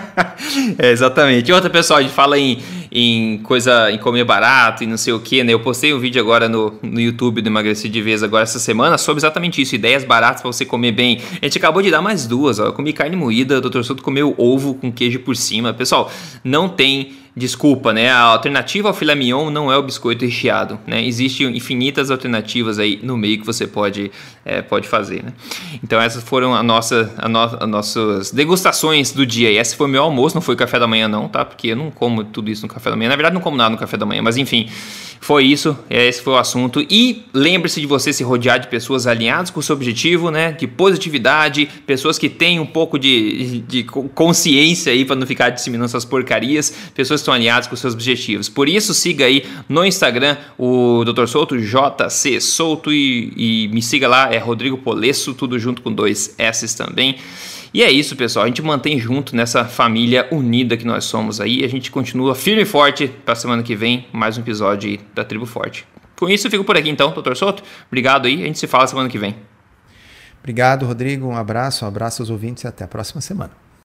é, 0.79 0.91
exatamente. 0.91 1.53
Outra, 1.53 1.69
pessoal, 1.69 1.99
a 1.99 2.03
gente 2.03 2.15
fala 2.15 2.39
em, 2.39 2.59
em 2.91 3.39
coisa, 3.39 3.91
em 3.91 3.99
comer 3.99 4.25
barato 4.25 4.83
e 4.83 4.87
não 4.87 4.97
sei 4.97 5.13
o 5.13 5.21
que, 5.21 5.45
né? 5.45 5.53
Eu 5.53 5.61
postei 5.61 5.93
um 5.93 5.99
vídeo 5.99 6.21
agora 6.21 6.49
no, 6.49 6.75
no 6.83 7.01
YouTube 7.01 7.43
do 7.43 7.49
Emagrecer 7.49 7.91
de 7.91 8.01
Vez 8.01 8.23
agora 8.23 8.43
essa 8.43 8.59
semana 8.59 8.97
sobre 8.99 9.19
exatamente 9.19 9.61
isso, 9.61 9.75
ideias 9.75 10.05
baratas 10.05 10.43
para 10.43 10.51
você 10.51 10.65
comer 10.65 10.93
bem. 10.93 11.21
A 11.41 11.45
gente 11.45 11.59
acabou 11.59 11.83
de 11.83 11.91
dar 11.91 12.01
mais 12.01 12.27
duas, 12.27 12.59
ó. 12.59 12.67
Eu 12.67 12.73
comi 12.73 12.93
carne 12.93 13.17
moída, 13.17 13.59
o 13.59 13.61
Dr. 13.61 13.83
Souto 13.83 14.03
comeu 14.03 14.35
ovo 14.39 14.75
com 14.75 14.91
queijo 14.91 15.21
por 15.21 15.37
cima. 15.37 15.75
Pessoal, 15.75 16.11
não 16.43 16.69
tem 16.69 17.13
desculpa, 17.37 17.93
né? 17.93 18.11
A 18.11 18.21
alternativa 18.21 18.89
ao 18.89 18.95
filé 18.95 19.15
mignon 19.15 19.51
não 19.51 19.71
é 19.71 19.77
o 19.77 19.83
biscoito 19.83 20.25
recheado, 20.25 20.81
né? 20.87 21.05
Existem 21.05 21.55
infinitas 21.55 22.11
alternativas 22.11 22.79
aí 22.79 22.99
no 23.03 23.19
meio 23.19 23.39
que 23.39 23.45
você 23.45 23.67
pode, 23.67 24.11
é, 24.43 24.63
pode 24.63 24.89
fazer, 24.89 25.23
né? 25.23 25.33
Então 25.85 26.01
essas 26.01 26.25
foram 26.25 26.55
a 26.55 26.63
nossa, 26.63 27.13
a 27.19 27.29
no, 27.29 27.39
as 27.39 27.69
nossas 27.69 28.31
degustações 28.31 29.13
do 29.13 29.27
dia. 29.27 29.51
E 29.51 29.59
esse 29.59 29.77
foi 29.77 29.87
meu 29.87 30.03
almoço, 30.03 30.35
não 30.35 30.41
foi 30.41 30.57
café 30.57 30.79
da 30.79 30.87
manhã 30.87 31.09
não, 31.09 31.29
tá? 31.29 31.45
Porque 31.45 31.69
eu 31.69 31.77
não 31.77 31.91
como 31.91 32.25
tudo 32.25 32.51
isso 32.51 32.63
no 32.63 32.73
café 32.73 32.89
da 32.89 32.97
manhã. 32.97 33.11
Na 33.11 33.17
verdade 33.17 33.35
não 33.35 33.43
como 33.43 33.57
nada 33.57 33.69
no 33.69 33.77
café 33.77 33.99
da 33.99 34.07
manhã, 34.07 34.23
mas 34.23 34.39
enfim, 34.39 34.71
foi 35.21 35.45
isso. 35.45 35.77
Esse 35.89 36.23
foi 36.23 36.35
o 36.35 36.37
assunto. 36.37 36.85
E 36.91 37.25
lembre-se 37.33 37.81
de 37.81 37.87
você 37.87 38.13
se 38.13 38.23
rodear 38.23 38.61
de 38.61 38.69
pessoas 38.69 39.07
alinhadas 39.07 39.51
com 39.51 39.61
o 39.61 39.63
seu 39.63 39.75
objetivo, 39.75 40.31
né? 40.31 40.53
De 40.53 40.67
positividade, 40.67 41.69
pessoas 41.87 42.19
que 42.19 42.29
têm 42.29 42.61
um 42.61 42.67
pouco 42.67 42.99
de, 42.99 43.61
de 43.61 43.85
consciência 43.85 44.93
aí 44.93 45.05
para 45.05 45.17
não 45.17 45.27
ficar 45.27 45.51
disseminando 45.51 45.87
essas 45.87 46.05
porcarias, 46.05 46.73
pessoas 46.95 47.21
estão 47.21 47.35
alinhados 47.35 47.69
com 47.69 47.77
seus 47.77 47.95
objetivos. 47.95 48.49
Por 48.49 48.69
isso, 48.69 48.95
siga 48.95 49.25
aí 49.25 49.45
no 49.69 49.85
Instagram 49.85 50.37
o 50.59 51.05
Dr. 51.05 51.27
Souto, 51.27 51.57
JC 51.59 52.41
Souto, 52.41 52.93
e, 52.93 53.33
e 53.37 53.69
me 53.69 53.83
siga 53.83 54.09
lá, 54.09 54.33
é 54.33 54.39
Rodrigo 54.39 54.79
Polesso, 54.79 55.35
tudo 55.35 55.59
junto 55.59 55.83
com 55.83 55.93
dois 55.93 56.35
S 56.39 56.77
também. 56.77 57.17
E 57.77 57.83
é 57.83 57.91
isso, 57.91 58.17
pessoal. 58.17 58.47
A 58.47 58.49
gente 58.49 58.63
mantém 58.63 58.99
junto 58.99 59.37
nessa 59.37 59.63
família 59.67 60.27
unida 60.33 60.79
que 60.79 60.87
nós 60.87 61.05
somos 61.05 61.43
aí. 61.43 61.63
A 61.63 61.69
gente 61.69 61.91
continua 61.91 62.35
firme 62.35 62.63
e 62.63 62.65
forte 62.65 63.07
para 63.07 63.35
semana 63.35 63.63
que 63.63 63.77
vem, 63.77 64.07
mais 64.11 64.39
um 64.39 64.41
episódio 64.41 64.99
da 65.15 65.23
Tribo 65.23 65.45
Forte. 65.45 65.87
Com 66.19 66.27
isso, 66.27 66.47
eu 66.47 66.51
fico 66.51 66.65
por 66.65 66.75
aqui 66.75 66.89
então, 66.89 67.13
Dr. 67.13 67.35
Souto. 67.35 67.63
Obrigado 67.87 68.25
aí. 68.29 68.43
A 68.43 68.47
gente 68.47 68.59
se 68.59 68.67
fala 68.67 68.87
semana 68.87 69.11
que 69.11 69.19
vem. 69.19 69.37
Obrigado, 70.39 70.87
Rodrigo. 70.87 71.27
Um 71.27 71.37
abraço, 71.37 71.85
um 71.85 71.89
abraço 71.89 72.23
aos 72.23 72.31
ouvintes 72.31 72.65
e 72.65 72.67
até 72.67 72.83
a 72.83 72.89
próxima 72.89 73.21
semana. 73.21 73.66